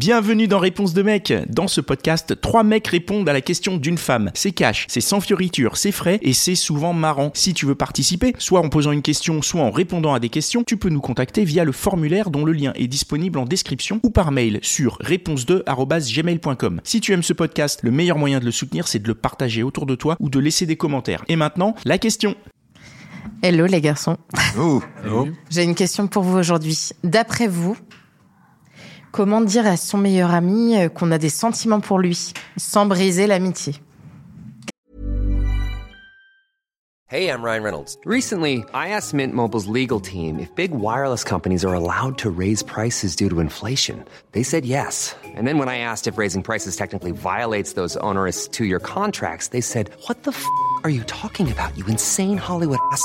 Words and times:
Bienvenue 0.00 0.48
dans 0.48 0.58
Réponse 0.58 0.94
de 0.94 1.02
mec. 1.02 1.30
Dans 1.50 1.68
ce 1.68 1.82
podcast, 1.82 2.40
trois 2.40 2.62
mecs 2.62 2.86
répondent 2.86 3.28
à 3.28 3.34
la 3.34 3.42
question 3.42 3.76
d'une 3.76 3.98
femme. 3.98 4.30
C'est 4.32 4.52
cash, 4.52 4.86
c'est 4.88 5.02
sans 5.02 5.20
fioriture, 5.20 5.76
c'est 5.76 5.92
frais 5.92 6.18
et 6.22 6.32
c'est 6.32 6.54
souvent 6.54 6.94
marrant. 6.94 7.32
Si 7.34 7.52
tu 7.52 7.66
veux 7.66 7.74
participer, 7.74 8.34
soit 8.38 8.60
en 8.60 8.70
posant 8.70 8.92
une 8.92 9.02
question, 9.02 9.42
soit 9.42 9.60
en 9.60 9.70
répondant 9.70 10.14
à 10.14 10.18
des 10.18 10.30
questions, 10.30 10.64
tu 10.64 10.78
peux 10.78 10.88
nous 10.88 11.02
contacter 11.02 11.44
via 11.44 11.64
le 11.64 11.72
formulaire 11.72 12.30
dont 12.30 12.46
le 12.46 12.52
lien 12.52 12.72
est 12.76 12.86
disponible 12.86 13.38
en 13.38 13.44
description 13.44 14.00
ou 14.02 14.08
par 14.08 14.32
mail 14.32 14.58
sur 14.62 14.96
réponse2@gmail.com. 15.02 16.80
Si 16.82 17.02
tu 17.02 17.12
aimes 17.12 17.22
ce 17.22 17.34
podcast, 17.34 17.80
le 17.82 17.90
meilleur 17.90 18.16
moyen 18.16 18.40
de 18.40 18.46
le 18.46 18.52
soutenir, 18.52 18.88
c'est 18.88 19.00
de 19.00 19.08
le 19.08 19.14
partager 19.14 19.62
autour 19.62 19.84
de 19.84 19.96
toi 19.96 20.16
ou 20.18 20.30
de 20.30 20.38
laisser 20.38 20.64
des 20.64 20.76
commentaires. 20.76 21.26
Et 21.28 21.36
maintenant, 21.36 21.74
la 21.84 21.98
question. 21.98 22.36
Hello 23.42 23.66
les 23.66 23.82
garçons. 23.82 24.16
Oh, 24.58 24.82
J'ai 25.50 25.64
une 25.64 25.74
question 25.74 26.06
pour 26.08 26.22
vous 26.22 26.38
aujourd'hui. 26.38 26.90
D'après 27.04 27.48
vous, 27.48 27.76
comment 29.12 29.40
dire 29.40 29.66
à 29.66 29.76
son 29.76 29.98
meilleur 29.98 30.32
ami 30.32 30.76
euh, 30.76 30.88
qu'on 30.88 31.10
a 31.10 31.18
des 31.18 31.30
sentiments 31.30 31.80
pour 31.80 31.98
lui 31.98 32.32
sans 32.56 32.86
briser 32.86 33.26
l'amitié 33.26 33.74
Hey, 37.10 37.28
I'm 37.28 37.42
Ryan 37.42 37.64
Reynolds. 37.64 37.98
Recently, 38.04 38.62
I 38.72 38.90
asked 38.90 39.12
Mint 39.12 39.34
Mobile's 39.34 39.66
legal 39.66 39.98
team 39.98 40.38
if 40.38 40.54
big 40.54 40.70
wireless 40.70 41.24
companies 41.24 41.64
are 41.64 41.74
allowed 41.74 42.18
to 42.18 42.30
raise 42.30 42.62
prices 42.62 43.16
due 43.16 43.28
to 43.28 43.40
inflation. 43.40 44.04
They 44.30 44.44
said 44.44 44.64
yes. 44.64 45.16
And 45.34 45.44
then 45.44 45.58
when 45.58 45.68
I 45.68 45.78
asked 45.78 46.06
if 46.06 46.18
raising 46.18 46.44
prices 46.44 46.76
technically 46.76 47.10
violates 47.10 47.72
those 47.72 47.96
onerous 47.96 48.46
two 48.46 48.64
year 48.64 48.78
contracts, 48.78 49.48
they 49.48 49.60
said, 49.60 49.90
What 50.06 50.22
the 50.22 50.30
f 50.30 50.46
are 50.84 50.90
you 50.90 51.02
talking 51.08 51.50
about, 51.50 51.76
you 51.76 51.84
insane 51.86 52.36
Hollywood 52.36 52.78
ass? 52.92 53.04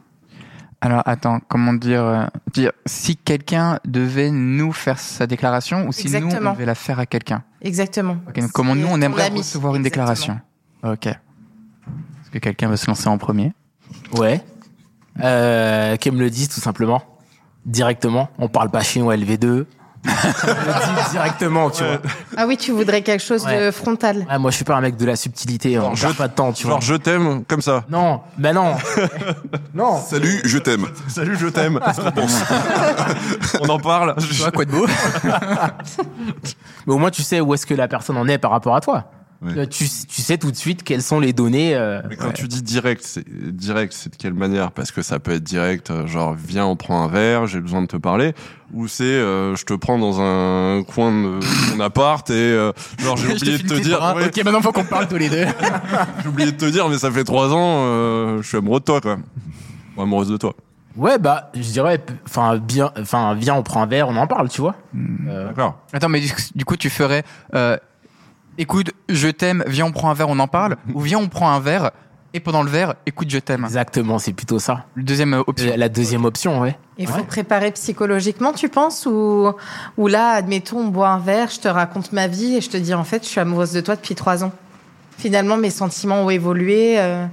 alors 0.83 1.03
attends, 1.05 1.39
comment 1.47 1.73
dire, 1.73 2.03
euh, 2.03 2.25
dire 2.51 2.71
si 2.87 3.15
quelqu'un 3.15 3.79
devait 3.85 4.31
nous 4.31 4.73
faire 4.73 4.97
sa 4.97 5.27
déclaration 5.27 5.87
ou 5.87 5.91
si 5.91 6.09
nous 6.09 6.27
on 6.35 6.51
devait 6.53 6.65
la 6.65 6.73
faire 6.73 6.99
à 6.99 7.05
quelqu'un? 7.05 7.43
Exactement. 7.61 8.17
Ok, 8.27 8.39
donc 8.39 8.51
comment 8.51 8.73
nous 8.73 8.87
on 8.89 8.99
aimerait 8.99 9.27
ami. 9.27 9.39
recevoir 9.39 9.75
une 9.75 9.83
déclaration? 9.83 10.39
Ok. 10.83 11.05
Est-ce 11.05 12.31
que 12.31 12.39
quelqu'un 12.39 12.67
veut 12.67 12.77
se 12.77 12.87
lancer 12.87 13.07
en 13.07 13.19
premier? 13.19 13.53
Ouais. 14.13 14.43
Euh, 15.21 15.97
Qu'elle 15.97 16.13
me 16.13 16.19
le 16.21 16.31
dise 16.31 16.49
tout 16.49 16.61
simplement. 16.61 17.03
Directement. 17.65 18.29
On 18.39 18.47
parle 18.47 18.71
pas 18.71 18.81
chinois 18.81 19.15
LV2. 19.15 19.65
Le 20.03 21.11
directement, 21.11 21.69
tu 21.69 21.83
vois. 21.83 21.99
Ah 22.35 22.45
oui, 22.47 22.57
tu 22.57 22.71
voudrais 22.71 23.01
quelque 23.01 23.23
chose 23.23 23.45
de 23.45 23.71
frontal. 23.71 24.25
Moi, 24.39 24.51
je 24.51 24.55
suis 24.55 24.65
pas 24.65 24.75
un 24.75 24.81
mec 24.81 24.97
de 24.97 25.05
la 25.05 25.15
subtilité. 25.15 25.77
On 25.79 25.93
je- 25.95 26.01
perd 26.05 26.15
pas 26.17 26.27
de 26.27 26.33
temps, 26.33 26.51
tu 26.53 26.63
vois. 26.63 26.73
Genre 26.73 26.81
je 26.81 26.95
t'aime 26.95 27.43
comme 27.45 27.61
ça. 27.61 27.83
Non, 27.89 28.21
ben 28.37 28.53
non. 28.53 28.75
non. 29.73 30.01
Salut, 30.01 30.41
je 30.45 30.57
t'aime. 30.57 30.87
Salut, 31.07 31.37
je 31.37 31.47
t'aime. 31.47 31.79
On 33.61 33.69
en 33.69 33.79
parle. 33.79 34.15
Tu 34.17 34.33
vois 34.35 34.51
quoi 34.51 34.65
de 34.65 34.71
beau? 34.71 34.87
Mais 36.87 36.93
au 36.93 36.97
moins, 36.97 37.11
tu 37.11 37.21
sais 37.23 37.39
où 37.41 37.53
est-ce 37.53 37.65
que 37.65 37.73
la 37.73 37.87
personne 37.87 38.17
en 38.17 38.27
est 38.27 38.37
par 38.37 38.51
rapport 38.51 38.75
à 38.75 38.81
toi. 38.81 39.05
Ouais. 39.43 39.57
Euh, 39.57 39.65
Tu, 39.65 39.85
tu 40.07 40.21
sais 40.21 40.37
tout 40.37 40.51
de 40.51 40.55
suite 40.55 40.83
quelles 40.83 41.01
sont 41.01 41.19
les 41.19 41.33
données. 41.33 41.73
euh, 41.75 42.01
Mais 42.09 42.15
quand 42.15 42.31
tu 42.31 42.47
dis 42.47 42.61
direct, 42.61 43.01
c'est 43.03 43.25
direct, 43.55 43.91
c'est 43.91 44.11
de 44.11 44.15
quelle 44.15 44.35
manière? 44.35 44.71
Parce 44.71 44.91
que 44.91 45.01
ça 45.01 45.17
peut 45.19 45.31
être 45.31 45.43
direct, 45.43 45.89
euh, 45.89 46.05
genre 46.05 46.35
viens, 46.35 46.65
on 46.65 46.75
prend 46.75 47.03
un 47.03 47.07
verre, 47.07 47.47
j'ai 47.47 47.59
besoin 47.59 47.81
de 47.81 47.87
te 47.87 47.97
parler, 47.97 48.33
ou 48.71 48.87
c'est 48.87 49.03
euh, 49.03 49.55
je 49.55 49.65
te 49.65 49.73
prends 49.73 49.97
dans 49.97 50.21
un 50.21 50.83
coin 50.83 51.11
de 51.11 51.39
mon 51.75 51.79
appart 51.79 52.29
et 52.29 52.33
euh, 52.33 52.71
genre 52.99 53.17
j'ai 53.17 53.27
oublié 53.35 53.57
de 53.57 53.67
te 53.67 53.79
dire, 53.81 53.99
ouais, 54.15 54.27
Ok, 54.27 54.43
maintenant 54.45 54.61
faut 54.61 54.71
qu'on 54.71 54.83
parle 54.85 55.07
tous 55.07 55.17
les 55.17 55.29
deux. 55.29 55.45
j'ai 56.21 56.29
oublié 56.29 56.51
de 56.51 56.57
te 56.57 56.65
dire, 56.65 56.87
mais 56.87 56.99
ça 56.99 57.09
fait 57.09 57.23
trois 57.23 57.51
ans, 57.51 57.83
euh, 57.85 58.41
je 58.43 58.47
suis 58.47 58.57
amoureux 58.57 58.79
de 58.79 58.85
toi 58.85 59.01
quoi. 59.01 59.17
Ou 59.97 60.01
amoureuse 60.03 60.29
de 60.29 60.37
toi. 60.37 60.53
Ouais, 60.97 61.17
bah, 61.17 61.51
je 61.55 61.61
dirais, 61.61 62.03
enfin, 62.27 62.57
bien, 62.57 62.91
enfin, 62.99 63.33
viens, 63.33 63.55
on 63.55 63.63
prend 63.63 63.81
un 63.81 63.85
verre, 63.85 64.09
on 64.09 64.15
en 64.17 64.27
parle, 64.27 64.49
tu 64.49 64.59
vois. 64.59 64.75
Euh, 65.27 65.47
D'accord. 65.47 65.79
Attends, 65.93 66.09
mais 66.09 66.19
du, 66.19 66.29
du 66.53 66.65
coup 66.65 66.75
tu 66.75 66.89
ferais, 66.89 67.23
euh, 67.55 67.77
écoute, 68.57 68.91
je 69.09 69.27
t'aime, 69.27 69.63
viens 69.67 69.85
on 69.85 69.91
prend 69.91 70.09
un 70.09 70.13
verre, 70.13 70.29
on 70.29 70.39
en 70.39 70.47
parle, 70.47 70.77
ou 70.93 71.01
viens 71.01 71.19
on 71.19 71.27
prend 71.27 71.51
un 71.51 71.59
verre 71.59 71.91
et 72.33 72.39
pendant 72.39 72.63
le 72.63 72.69
verre, 72.69 72.95
écoute, 73.05 73.29
je 73.29 73.39
t'aime. 73.39 73.65
exactement, 73.65 74.17
c'est 74.17 74.31
plutôt 74.31 74.57
ça. 74.57 74.85
Le 74.95 75.03
deuxième 75.03 75.33
euh, 75.33 75.43
option. 75.45 75.73
La, 75.75 75.89
deuxième 75.89 76.23
option, 76.23 76.61
ouais. 76.61 76.77
Il 76.97 77.07
faut 77.07 77.23
préparer 77.23 77.71
psychologiquement, 77.71 78.53
tu 78.53 78.69
penses 78.69 79.05
ou, 79.05 79.51
ou 79.97 80.07
là, 80.07 80.31
admettons, 80.31 80.79
on 80.79 80.87
boit 80.87 81.09
un 81.09 81.19
verre, 81.19 81.49
je 81.49 81.59
te 81.59 81.67
raconte 81.67 82.13
ma 82.13 82.27
vie 82.27 82.55
et 82.55 82.61
je 82.61 82.69
te 82.69 82.77
dis 82.77 82.93
en 82.93 83.03
fait, 83.03 83.23
je 83.23 83.29
suis 83.29 83.39
amoureuse 83.41 83.73
de 83.73 83.81
toi 83.81 83.95
depuis 83.97 84.15
trois 84.15 84.45
ans. 84.45 84.53
Finalement, 85.17 85.57
mes 85.57 85.69
sentiments 85.69 86.23
ont 86.23 86.29
évolué. 86.29 86.99
Euh... 86.99 87.25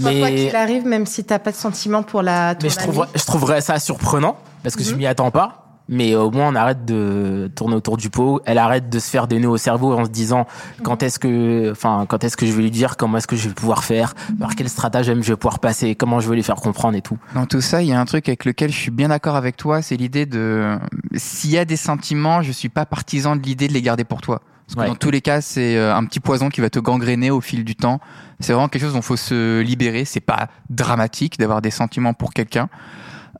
Toi, 0.00 0.12
Quoi 0.18 0.30
qu'il 0.30 0.56
arrive, 0.56 0.86
même 0.86 1.04
si 1.04 1.24
t'as 1.24 1.38
pas 1.38 1.50
de 1.50 1.56
sentiments 1.56 2.02
pour 2.02 2.22
la. 2.22 2.54
ton 2.54 2.60
Mais 2.62 2.70
je, 2.70 2.78
ami. 2.78 2.84
trouverais, 2.86 3.08
je 3.14 3.24
trouverais 3.24 3.60
ça 3.60 3.78
surprenant 3.78 4.38
parce 4.62 4.76
que 4.76 4.82
je 4.82 4.94
m'y 4.94 5.06
attends 5.06 5.30
pas. 5.30 5.59
Mais 5.92 6.14
au 6.14 6.30
moins 6.30 6.48
on 6.48 6.54
arrête 6.54 6.84
de 6.84 7.50
tourner 7.56 7.74
autour 7.74 7.96
du 7.96 8.10
pot. 8.10 8.40
Elle 8.46 8.58
arrête 8.58 8.88
de 8.88 8.98
se 9.00 9.10
faire 9.10 9.26
des 9.26 9.40
nœuds 9.40 9.48
au 9.50 9.56
cerveau 9.56 9.92
en 9.92 10.04
se 10.04 10.10
disant 10.10 10.46
quand 10.84 11.02
est-ce 11.02 11.18
que, 11.18 11.72
enfin 11.72 12.06
quand 12.08 12.22
est-ce 12.22 12.36
que 12.36 12.46
je 12.46 12.52
vais 12.52 12.62
lui 12.62 12.70
dire, 12.70 12.96
comment 12.96 13.18
est-ce 13.18 13.26
que 13.26 13.34
je 13.36 13.48
vais 13.48 13.54
pouvoir 13.54 13.82
faire, 13.82 14.14
par 14.38 14.54
quel 14.54 14.68
stratagème 14.68 15.22
je 15.22 15.32
vais 15.32 15.36
pouvoir 15.36 15.58
passer, 15.58 15.96
comment 15.96 16.20
je 16.20 16.28
vais 16.30 16.36
lui 16.36 16.44
faire 16.44 16.54
comprendre 16.56 16.96
et 16.96 17.02
tout. 17.02 17.18
Dans 17.34 17.46
tout 17.46 17.60
ça, 17.60 17.82
il 17.82 17.88
y 17.88 17.92
a 17.92 18.00
un 18.00 18.04
truc 18.04 18.28
avec 18.28 18.44
lequel 18.44 18.70
je 18.70 18.76
suis 18.78 18.92
bien 18.92 19.08
d'accord 19.08 19.34
avec 19.34 19.56
toi, 19.56 19.82
c'est 19.82 19.96
l'idée 19.96 20.26
de 20.26 20.78
s'il 21.16 21.50
y 21.50 21.58
a 21.58 21.64
des 21.64 21.76
sentiments, 21.76 22.40
je 22.40 22.52
suis 22.52 22.68
pas 22.68 22.86
partisan 22.86 23.34
de 23.34 23.42
l'idée 23.42 23.66
de 23.66 23.72
les 23.72 23.82
garder 23.82 24.04
pour 24.04 24.20
toi. 24.20 24.40
Parce 24.66 24.76
que 24.76 24.80
Ouais. 24.82 24.86
dans 24.86 24.94
tous 24.94 25.10
les 25.10 25.20
cas, 25.20 25.40
c'est 25.40 25.76
euh, 25.76 25.96
un 25.96 26.04
petit 26.04 26.20
poison 26.20 26.48
qui 26.48 26.60
va 26.60 26.70
te 26.70 26.78
gangréner 26.78 27.32
au 27.32 27.40
fil 27.40 27.64
du 27.64 27.74
temps. 27.74 27.98
C'est 28.38 28.52
vraiment 28.52 28.68
quelque 28.68 28.82
chose 28.82 28.92
dont 28.94 29.02
faut 29.02 29.16
se 29.16 29.60
libérer. 29.62 30.04
C'est 30.04 30.20
pas 30.20 30.46
dramatique 30.68 31.40
d'avoir 31.40 31.60
des 31.60 31.72
sentiments 31.72 32.14
pour 32.14 32.32
quelqu'un. 32.32 32.68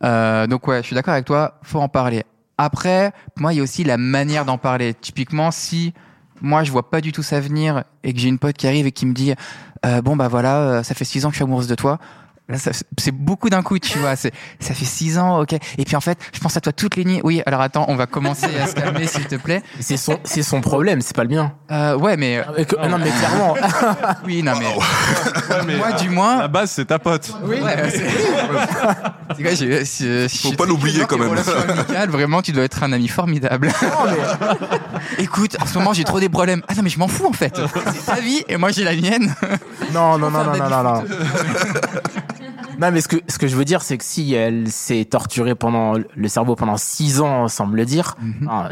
Euh, 0.02 0.48
donc 0.48 0.66
ouais, 0.66 0.78
je 0.78 0.86
suis 0.86 0.96
d'accord 0.96 1.14
avec 1.14 1.26
toi. 1.26 1.60
Faut 1.62 1.78
en 1.78 1.88
parler. 1.88 2.24
Après, 2.62 3.12
moi, 3.38 3.54
il 3.54 3.56
y 3.56 3.60
a 3.60 3.62
aussi 3.62 3.84
la 3.84 3.96
manière 3.96 4.44
d'en 4.44 4.58
parler. 4.58 4.92
Typiquement, 4.92 5.50
si 5.50 5.94
moi 6.42 6.62
je 6.62 6.70
vois 6.70 6.90
pas 6.90 7.00
du 7.00 7.10
tout 7.10 7.22
ça 7.22 7.40
venir 7.40 7.84
et 8.04 8.12
que 8.12 8.18
j'ai 8.18 8.28
une 8.28 8.38
pote 8.38 8.54
qui 8.54 8.66
arrive 8.66 8.86
et 8.86 8.92
qui 8.92 9.06
me 9.06 9.14
dit 9.14 9.32
euh, 9.86 10.02
bon 10.02 10.14
bah 10.14 10.28
voilà, 10.28 10.58
euh, 10.58 10.82
ça 10.82 10.94
fait 10.94 11.06
six 11.06 11.24
ans 11.24 11.30
que 11.30 11.32
je 11.32 11.38
suis 11.38 11.44
amoureuse 11.44 11.68
de 11.68 11.74
toi. 11.74 11.98
Là, 12.50 12.56
c'est 12.98 13.12
beaucoup 13.12 13.48
d'un 13.48 13.62
coup, 13.62 13.78
tu 13.78 13.98
vois. 13.98 14.16
C'est, 14.16 14.32
ça 14.58 14.74
fait 14.74 14.84
six 14.84 15.18
ans, 15.18 15.40
ok. 15.40 15.52
Et 15.78 15.84
puis 15.84 15.96
en 15.96 16.00
fait, 16.00 16.18
je 16.34 16.40
pense 16.40 16.56
à 16.56 16.60
toi 16.60 16.72
toutes 16.72 16.96
les 16.96 17.04
nuits. 17.04 17.20
Oui, 17.24 17.42
alors 17.46 17.60
attends, 17.60 17.84
on 17.88 17.96
va 17.96 18.06
commencer 18.06 18.46
à 18.60 18.66
se 18.66 18.74
calmer, 18.74 19.06
s'il 19.06 19.24
te 19.26 19.36
plaît. 19.36 19.62
C'est 19.80 19.96
son, 19.96 20.18
c'est 20.24 20.42
son 20.42 20.60
problème, 20.60 21.00
c'est 21.00 21.14
pas 21.16 21.24
le 21.24 21.30
mien. 21.30 21.52
Euh, 21.70 21.96
ouais, 21.96 22.16
mais 22.16 22.42
Ah, 22.46 22.52
mais 22.56 22.64
que- 22.64 22.76
non 22.88 22.98
mais 22.98 23.10
clairement. 23.10 23.54
oui, 24.26 24.42
non 24.42 24.52
mais 24.58 24.66
Ouais, 24.66 25.62
mais 25.66 25.76
moi, 25.76 25.92
du 25.92 26.06
la 26.08 26.12
moins. 26.12 26.48
base 26.48 26.72
c'est 26.72 26.84
ta 26.86 26.98
pote. 26.98 27.30
Oui, 27.44 27.60
ouais, 27.60 27.90
c'est 27.90 29.42
quoi, 29.42 29.54
je 29.54 30.26
suis 30.28 30.56
pas 30.56 30.66
l'oublier, 30.66 31.04
quand 31.08 31.18
même. 31.18 31.30
amicales, 31.68 32.10
vraiment, 32.10 32.42
tu 32.42 32.52
dois 32.52 32.64
être 32.64 32.82
un 32.82 32.92
ami 32.92 33.08
formidable. 33.08 33.70
Écoute, 35.18 35.56
en 35.60 35.66
ce 35.66 35.78
moment, 35.78 35.92
j'ai 35.92 36.04
trop 36.04 36.20
des 36.20 36.28
problèmes. 36.28 36.62
Ah 36.68 36.74
non, 36.74 36.82
mais 36.82 36.90
je 36.90 36.98
m'en 36.98 37.08
fous 37.08 37.26
en 37.26 37.32
fait. 37.32 37.60
C'est 37.94 38.06
ta 38.06 38.20
vie 38.20 38.42
et 38.48 38.56
moi 38.56 38.70
j'ai 38.70 38.84
la 38.84 38.94
mienne. 38.94 39.34
Non, 39.92 40.18
non, 40.18 40.30
non, 40.30 40.44
non, 40.44 40.56
non, 40.56 40.68
non, 40.68 40.82
non. 40.82 41.04
Non, 42.80 42.90
mais 42.92 43.00
ce 43.00 43.08
que, 43.08 43.16
ce 43.28 43.38
que 43.38 43.46
je 43.46 43.56
veux 43.56 43.64
dire, 43.64 43.82
c'est 43.82 43.98
que 43.98 44.04
si 44.04 44.32
elle 44.34 44.68
s'est 44.68 45.04
torturée 45.04 45.54
pendant 45.54 45.94
le 46.14 46.28
cerveau 46.28 46.56
pendant 46.56 46.76
six 46.76 47.20
ans, 47.20 47.46
sans 47.48 47.66
me 47.66 47.76
le 47.76 47.84
dire, 47.84 48.14
Mhm. 48.22 48.48
ah, 48.50 48.68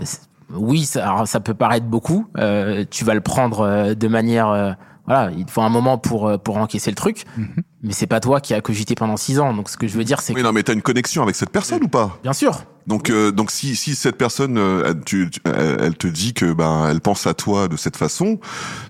oui, 0.54 0.84
ça, 0.86 1.06
alors, 1.06 1.28
ça 1.28 1.40
peut 1.40 1.54
paraître 1.54 1.86
beaucoup. 1.86 2.26
euh, 2.38 2.84
tu 2.90 3.04
vas 3.04 3.14
le 3.14 3.20
prendre 3.20 3.60
euh, 3.60 3.94
de 3.94 4.08
manière, 4.08 4.48
euh, 4.48 4.72
voilà, 5.06 5.30
il 5.36 5.44
te 5.44 5.50
faut 5.50 5.60
un 5.62 5.68
moment 5.68 5.98
pour 5.98 6.26
euh, 6.28 6.38
pour 6.38 6.56
encaisser 6.56 6.90
le 6.90 6.96
truc. 6.96 7.24
Mhm. 7.36 7.48
Mais 7.82 7.92
c'est 7.92 8.08
pas 8.08 8.18
toi 8.18 8.40
qui 8.40 8.54
as 8.54 8.60
cogité 8.60 8.96
pendant 8.96 9.16
six 9.16 9.38
ans. 9.38 9.54
Donc, 9.54 9.68
ce 9.68 9.76
que 9.76 9.86
je 9.86 9.96
veux 9.96 10.02
dire, 10.02 10.20
c'est 10.20 10.32
Oui, 10.34 10.40
que, 10.40 10.46
non, 10.46 10.52
mais 10.52 10.64
t'as 10.64 10.72
une 10.72 10.82
connexion 10.82 11.22
avec 11.22 11.36
cette 11.36 11.50
personne 11.50 11.84
ou 11.84 11.88
pas? 11.88 12.18
Bien 12.24 12.32
sûr, 12.32 12.64
Donc, 12.88 13.08
euh, 13.08 13.30
donc 13.30 13.52
si 13.52 13.76
si 13.76 13.94
cette 13.94 14.16
personne, 14.16 14.58
euh, 14.58 14.82
elle, 14.86 15.04
tu- 15.04 15.30
tu- 15.30 15.40
elle 15.44 15.76
elle 15.80 15.96
te 15.96 16.08
dit 16.08 16.34
que 16.34 16.52
ben 16.52 16.88
elle 16.90 17.00
pense 17.00 17.26
à 17.28 17.34
toi 17.34 17.68
de 17.68 17.76
cette 17.76 17.96
façon, 17.96 18.40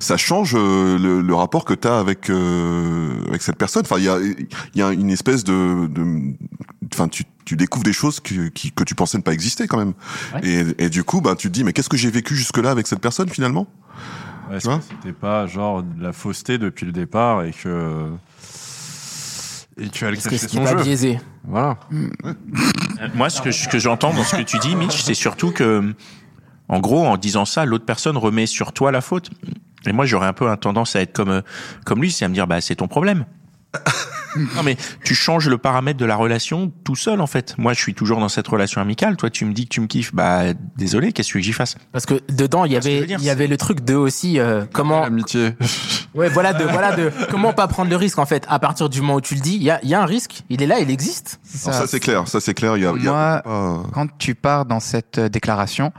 ça 0.01 0.17
change 0.17 0.55
euh, 0.57 0.97
le, 0.99 1.21
le 1.21 1.35
rapport 1.35 1.67
que 1.67 1.75
t'as 1.75 1.99
avec 2.01 2.31
euh, 2.31 3.11
avec 3.29 3.43
cette 3.43 3.57
personne. 3.59 3.83
Enfin, 3.85 3.99
il 3.99 4.05
y 4.05 4.09
a 4.09 4.19
il 4.21 4.79
y 4.79 4.83
a 4.83 4.91
une 4.93 5.11
espèce 5.11 5.45
de 5.45 5.87
de- 5.89 6.33
enfin 6.95 7.09
tu 7.09 7.25
tu 7.45 7.57
découvres 7.57 7.85
des 7.85 7.93
choses 7.93 8.21
que 8.21 8.49
qui, 8.49 8.73
que 8.73 8.85
tu 8.85 8.95
pensais 8.95 9.19
ne 9.19 9.23
pas 9.23 9.33
exister 9.35 9.67
quand 9.67 9.79
même. 9.79 9.93
Ouais. 10.35 10.41
Et, 10.79 10.85
et 10.85 10.89
du 10.91 11.05
coup, 11.05 11.21
ben 11.21 11.35
tu 11.35 11.49
te 11.49 11.53
dis 11.53 11.63
mais 11.65 11.75
qu'est-ce 11.75 11.91
que 11.91 11.97
j'ai 11.99 12.11
vécu 12.11 12.37
jusque 12.37 12.57
là 12.59 12.71
avec 12.71 12.87
cette 12.87 13.01
personne 13.01 13.29
finalement? 13.29 13.67
Est-ce 14.51 14.67
que 14.67 14.75
c'était 14.89 15.13
pas 15.13 15.47
genre 15.47 15.83
de 15.83 16.03
la 16.03 16.15
fausseté 16.15 16.57
depuis 16.57 16.87
le 16.87 16.93
départ 16.93 17.43
et 17.45 17.51
que 17.51 18.07
et 19.79 19.89
tu 19.89 20.05
as 20.07 20.11
parce 20.11 20.25
que 20.25 20.31
caché 20.31 20.39
ce 20.39 20.47
qui 20.49 20.57
est 20.57 20.61
son 20.61 20.65
pas 20.73 20.79
jeu. 20.79 20.85
biaisé. 20.85 21.21
Voilà. 21.45 21.79
Euh, 21.93 22.35
Moi, 23.15 23.31
ce 23.31 23.41
que, 23.41 23.51
ce 23.51 23.69
que 23.69 23.79
j'entends 23.79 24.13
dans 24.13 24.25
ce 24.25 24.37
que 24.37 24.43
tu 24.43 24.59
dis, 24.59 24.75
Mitch, 24.77 25.03
c'est 25.03 25.15
surtout 25.15 25.51
que, 25.51 25.95
en 26.69 26.81
gros, 26.81 27.07
en 27.07 27.17
disant 27.17 27.45
ça, 27.45 27.65
l'autre 27.65 27.85
personne 27.87 28.17
remet 28.17 28.47
sur 28.47 28.73
toi 28.73 28.93
la 28.93 29.01
faute. 29.01 29.31
Et 29.87 29.93
moi, 29.93 30.05
j'aurais 30.05 30.27
un 30.27 30.33
peu 30.33 30.49
un 30.51 30.57
tendance 30.57 30.97
à 30.97 31.01
être 31.01 31.13
comme, 31.13 31.31
euh, 31.31 31.43
comme 31.85 32.03
lui, 32.03 32.11
c'est 32.11 32.25
à 32.25 32.29
me 32.29 32.35
dire, 32.35 32.47
bah, 32.47 32.61
c'est 32.61 32.77
ton 32.77 32.89
problème. 32.89 33.25
Non 34.37 34.63
mais 34.65 34.77
tu 35.05 35.15
changes 35.15 35.49
le 35.49 35.59
paramètre 35.59 35.99
de 35.99 36.05
la 36.05 36.17
relation 36.17 36.73
tout 36.85 36.97
seul 36.97 37.21
en 37.21 37.27
fait. 37.27 37.55
Moi 37.59 37.73
je 37.73 37.81
suis 37.81 37.95
toujours 37.95 38.21
dans 38.21 38.29
cette 38.29 38.49
relation 38.49 38.81
amicale. 38.81 39.17
Toi 39.17 39.31
tu 39.31 39.45
me 39.45 39.53
dis 39.53 39.65
que 39.65 39.71
tu 39.71 39.81
me 39.81 39.87
kiffes. 39.87 40.15
Bah 40.15 40.53
désolé, 40.77 41.13
qu'est-ce 41.13 41.33
que 41.33 41.41
j'y 41.41 41.53
fasse? 41.53 41.77
Parce 41.93 42.07
que 42.07 42.21
dedans, 42.29 42.65
il 42.65 42.73
y 42.73 42.77
avait, 42.77 43.01
il 43.01 43.23
y 43.23 43.31
avait 43.31 43.47
le 43.47 43.57
truc 43.57 43.85
de 43.85 43.95
aussi 43.95 44.39
euh, 44.39 44.65
comment, 44.73 45.03
L'amitié. 45.03 45.55
ouais, 46.15 46.29
voilà, 46.29 46.53
de, 46.53 46.65
voilà, 46.65 46.95
de 46.95 47.11
comment 47.31 47.53
pas 47.53 47.69
prendre 47.69 47.91
le 47.91 47.97
risque 47.97 48.19
en 48.19 48.27
fait. 48.27 48.45
À 48.49 48.59
partir 48.59 48.89
du 48.89 49.01
moment 49.01 49.15
où 49.17 49.21
tu 49.21 49.35
le 49.35 49.41
dis, 49.41 49.55
il 49.55 49.63
y 49.63 49.71
a, 49.71 49.81
il 49.83 49.89
y 49.89 49.95
a 49.95 50.03
un 50.03 50.07
risque. 50.07 50.43
Il 50.49 50.63
est 50.63 50.67
là, 50.67 50.81
il 50.81 50.91
existe. 50.91 51.41
Ça 51.45 51.87
c'est 51.87 52.01
clair, 52.01 52.29
ça 52.29 52.41
c'est 52.41 52.55
clair. 52.55 52.77
Il 52.77 52.83
y 52.83 52.87
a, 52.87 52.93
il 52.97 53.05
y 53.05 53.09
a 53.09 53.43
Moi, 53.45 53.87
quand 53.93 54.07
tu 54.19 54.35
pars 54.35 54.67
dans 54.67 54.81
cette 54.81 55.19
euh, 55.19 55.29
déclaration, 55.29 55.93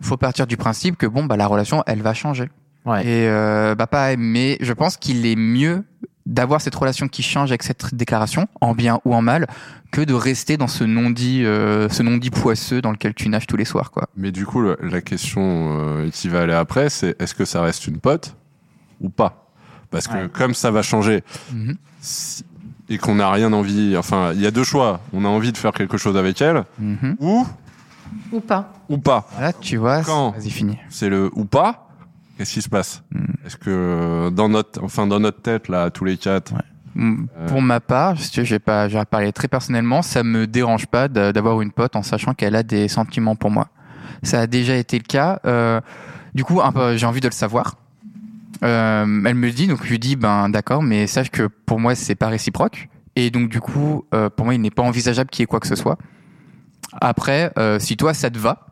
faut 0.00 0.16
partir 0.16 0.46
du 0.46 0.56
principe 0.56 0.96
que 0.96 1.06
bon 1.06 1.24
bah 1.24 1.36
la 1.36 1.46
relation 1.46 1.82
elle 1.86 2.02
va 2.02 2.14
changer. 2.14 2.50
Ouais. 2.84 3.00
Et 3.06 3.28
euh, 3.28 3.74
bah 3.74 3.86
pas 3.86 4.16
mais 4.16 4.58
je 4.60 4.72
pense 4.72 4.96
qu'il 4.96 5.24
est 5.26 5.36
mieux 5.36 5.84
d'avoir 6.26 6.60
cette 6.60 6.74
relation 6.74 7.06
qui 7.08 7.22
change 7.22 7.50
avec 7.50 7.62
cette 7.62 7.94
déclaration 7.94 8.46
en 8.60 8.74
bien 8.74 9.00
ou 9.04 9.14
en 9.14 9.20
mal 9.22 9.46
que 9.92 10.00
de 10.00 10.14
rester 10.14 10.56
dans 10.56 10.66
ce 10.68 10.82
non-dit 10.84 11.44
euh, 11.44 11.88
ce 11.90 12.02
non-dit 12.02 12.30
poisseux 12.30 12.80
dans 12.80 12.90
lequel 12.92 13.14
tu 13.14 13.28
nages 13.28 13.46
tous 13.46 13.56
les 13.56 13.64
soirs 13.66 13.90
quoi. 13.90 14.08
Mais 14.16 14.32
du 14.32 14.46
coup, 14.46 14.62
la 14.62 15.00
question 15.02 15.42
euh, 15.78 16.10
qui 16.10 16.28
va 16.28 16.40
aller 16.42 16.54
après, 16.54 16.88
c'est 16.90 17.20
est-ce 17.20 17.34
que 17.34 17.44
ça 17.44 17.60
reste 17.62 17.86
une 17.86 17.98
pote 17.98 18.36
ou 19.00 19.08
pas? 19.10 19.48
Parce 19.90 20.08
que 20.08 20.14
Ouais. 20.14 20.28
comme 20.32 20.54
ça 20.54 20.70
va 20.70 20.82
changer 20.82 21.22
Mhm. 21.52 21.76
si- 22.00 22.44
et 22.88 22.98
qu'on 22.98 23.14
n'a 23.14 23.30
rien 23.30 23.52
envie, 23.52 23.96
enfin, 23.96 24.32
il 24.34 24.40
y 24.42 24.46
a 24.46 24.50
deux 24.50 24.64
choix. 24.64 25.00
On 25.14 25.24
a 25.24 25.28
envie 25.28 25.52
de 25.52 25.56
faire 25.56 25.72
quelque 25.72 25.96
chose 25.96 26.16
avec 26.16 26.42
elle 26.42 26.64
Mhm. 26.78 27.16
ou 27.20 27.46
Ou 28.32 28.40
pas. 28.40 28.72
ou 28.88 28.98
pas. 28.98 29.28
Là 29.40 29.52
tu 29.52 29.76
vois, 29.76 30.02
Quand 30.02 30.32
vas-y 30.32 30.50
fini. 30.50 30.78
C'est 30.90 31.08
le 31.08 31.30
ou 31.34 31.44
pas. 31.44 31.88
Qu'est-ce 32.36 32.54
qui 32.54 32.62
se 32.62 32.68
passe 32.68 33.02
Est-ce 33.46 33.56
que 33.56 33.70
euh, 33.70 34.30
dans 34.30 34.48
notre, 34.48 34.82
enfin 34.82 35.06
dans 35.06 35.20
notre 35.20 35.40
tête 35.42 35.68
là, 35.68 35.90
tous 35.90 36.04
les 36.04 36.16
quatre, 36.16 36.52
Mm, 36.96 37.26
Euh. 37.36 37.48
Pour 37.48 37.60
ma 37.60 37.80
part, 37.80 38.14
je 38.14 38.40
vais 38.42 38.58
pas, 38.60 38.88
je 38.88 38.96
vais 38.96 39.04
parler 39.04 39.32
très 39.32 39.48
personnellement, 39.48 40.00
ça 40.00 40.22
me 40.22 40.46
dérange 40.46 40.86
pas 40.86 41.08
d'a- 41.08 41.32
d'avoir 41.32 41.60
une 41.60 41.72
pote 41.72 41.96
en 41.96 42.04
sachant 42.04 42.34
qu'elle 42.34 42.54
a 42.54 42.62
des 42.62 42.86
sentiments 42.86 43.34
pour 43.34 43.50
moi. 43.50 43.66
Ça 44.22 44.40
a 44.42 44.46
déjà 44.46 44.76
été 44.76 44.96
le 44.98 45.02
cas. 45.02 45.40
euh, 45.44 45.80
du 46.36 46.44
coup, 46.44 46.60
j'ai 46.94 47.04
envie 47.06 47.20
de 47.20 47.26
le 47.26 47.32
savoir. 47.32 47.74
Euh, 48.62 49.04
elle 49.26 49.34
me 49.34 49.46
le 49.46 49.50
dit, 49.52 49.66
donc 49.66 49.82
je 49.84 49.90
lui 49.90 49.98
dis, 49.98 50.14
ben 50.14 50.48
d'accord, 50.48 50.84
mais 50.84 51.08
sache 51.08 51.30
que 51.32 51.48
pour 51.66 51.80
moi 51.80 51.96
c'est 51.96 52.14
pas 52.14 52.28
réciproque. 52.28 52.88
Et 53.16 53.30
donc 53.30 53.48
du 53.48 53.58
coup, 53.60 54.04
pour 54.36 54.44
moi, 54.46 54.54
il 54.54 54.60
n'est 54.60 54.70
pas 54.70 54.82
envisageable 54.84 55.30
qu'il 55.30 55.42
y 55.42 55.44
ait 55.44 55.46
quoi 55.46 55.58
que 55.58 55.66
ce 55.66 55.74
soit. 55.76 55.98
Après, 57.00 57.52
si 57.80 57.96
toi 57.96 58.14
ça 58.14 58.30
te 58.30 58.38
va, 58.38 58.66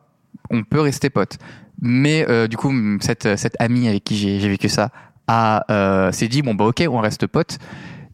on 0.49 0.63
peut 0.63 0.79
rester 0.79 1.09
pote. 1.09 1.37
Mais 1.85 2.25
euh, 2.29 2.47
du 2.47 2.55
coup, 2.55 2.73
cette, 3.01 3.35
cette 3.37 3.55
amie 3.59 3.89
avec 3.89 4.05
qui 4.05 4.15
j'ai 4.17 4.47
vécu 4.47 4.69
ça 4.69 4.89
a 5.27 5.65
euh, 5.69 6.11
s'est 6.13 6.29
dit 6.29 6.41
bon 6.41 6.55
bah 6.55 6.65
ok, 6.65 6.83
on 6.89 6.99
reste 6.99 7.27
pote. 7.27 7.59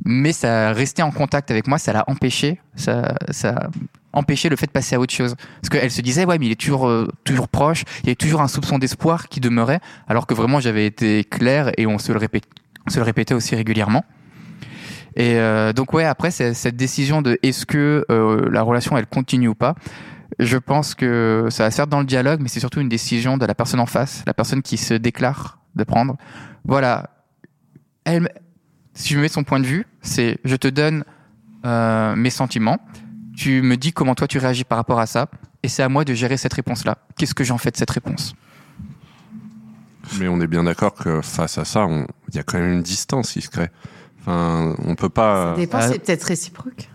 Mais 0.06 0.31
ça 0.31 0.71
restait 0.71 1.01
en 1.01 1.12
contact 1.12 1.51
avec 1.51 1.68
moi, 1.68 1.77
ça 1.77 1.92
l'a 1.92 2.06
empêché, 2.07 2.62
ça, 2.75 3.16
ça 3.31 3.50
a 3.50 3.69
empêché 4.18 4.48
le 4.48 4.56
fait 4.56 4.66
de 4.66 4.71
passer 4.71 4.95
à 4.95 5.00
autre 5.00 5.13
chose. 5.13 5.36
Parce 5.62 5.69
qu'elle 5.69 5.92
se 5.92 6.01
disait 6.01 6.25
ouais 6.25 6.39
mais 6.39 6.48
il 6.48 6.51
est 6.51 6.60
toujours 6.60 6.88
euh, 6.88 7.07
toujours 7.25 7.48
proche, 7.48 7.83
il 8.04 8.10
y 8.10 8.12
a 8.12 8.16
toujours 8.16 8.42
un 8.42 8.48
soupçon 8.48 8.80
d'espoir 8.80 9.27
qui 9.27 9.39
demeurait, 9.39 9.81
alors 10.07 10.25
que 10.25 10.33
vraiment 10.33 10.60
j'avais 10.60 10.86
été 10.86 11.24
clair 11.25 11.71
et 11.77 11.86
on 11.86 12.00
se 12.00 12.12
le 12.12 12.19
se 12.88 12.98
le 12.98 13.04
répétait 13.04 13.36
aussi 13.36 13.56
régulièrement. 13.56 14.04
Et 15.16 15.36
euh, 15.36 15.74
donc 15.74 15.94
ouais, 15.94 16.06
après 16.06 16.31
cette 16.31 16.75
décision 16.75 17.21
de 17.21 17.38
est-ce 17.44 17.66
que 17.66 18.06
euh, 18.10 18.50
la 18.50 18.62
relation 18.62 18.98
elle 18.98 19.06
continue 19.06 19.50
ou 19.50 19.56
pas. 19.56 19.75
Je 20.39 20.57
pense 20.57 20.95
que 20.95 21.47
ça 21.50 21.63
va 21.63 21.71
se 21.71 21.75
faire 21.75 21.88
dans 21.88 22.00
le 22.00 22.06
dialogue, 22.06 22.39
mais 22.41 22.47
c'est 22.47 22.59
surtout 22.62 22.80
une 22.80 22.88
décision 22.89 23.38
de 23.38 23.45
la 23.45 23.53
personne 23.53 23.80
en 23.81 23.86
face, 23.86 24.24
la 24.25 24.33
personne 24.33 24.62
qui 24.62 24.77
se 24.77 24.94
déclare 24.94 25.59
de 25.75 25.83
prendre. 25.83 26.15
Voilà, 26.63 27.09
elle, 28.06 28.30
si 28.94 29.13
je 29.13 29.19
mets 29.19 29.27
son 29.27 29.44
point 29.44 29.59
de 29.59 29.65
vue, 29.65 29.86
c'est 30.01 30.38
je 30.45 30.56
te 30.56 30.68
donne 30.69 31.03
euh, 31.65 32.15
mes 32.15 32.30
sentiments, 32.30 32.80
tu 33.36 33.62
me 33.62 33.75
dis 33.75 33.91
comment 33.91 34.15
toi 34.15 34.27
tu 34.27 34.38
réagis 34.38 34.63
par 34.63 34.77
rapport 34.77 35.00
à 35.00 35.06
ça, 35.07 35.27
et 35.62 35.68
c'est 35.68 35.83
à 35.83 35.89
moi 35.89 36.06
de 36.06 36.13
gérer 36.13 36.38
cette 36.38 36.53
réponse-là. 36.53 36.97
Qu'est-ce 37.18 37.33
que 37.33 37.44
j'en 37.44 37.57
fais 37.57 37.71
de 37.71 37.77
cette 37.77 37.92
réponse? 37.92 38.33
Mais 40.19 40.27
on 40.30 40.39
est 40.42 40.47
bien 40.47 40.63
d'accord 40.63 40.94
que 40.95 41.21
face 41.21 41.57
à 41.57 41.65
ça, 41.65 41.85
on- 41.85 42.07
il 42.30 42.35
y 42.35 42.39
a 42.39 42.44
quand 42.44 42.57
même 42.57 42.71
une 42.74 42.81
distance 42.81 43.33
qui 43.33 43.42
se 43.42 43.50
crée. 43.50 43.69
Enfin, 44.21 44.74
on 44.85 44.95
peut 44.95 45.09
pas. 45.09 45.51
Ça 45.51 45.56
dépend, 45.59 45.80
euh, 45.80 45.89
c'est 45.92 46.00
peut-être 46.00 46.24
réciproque. 46.24 46.89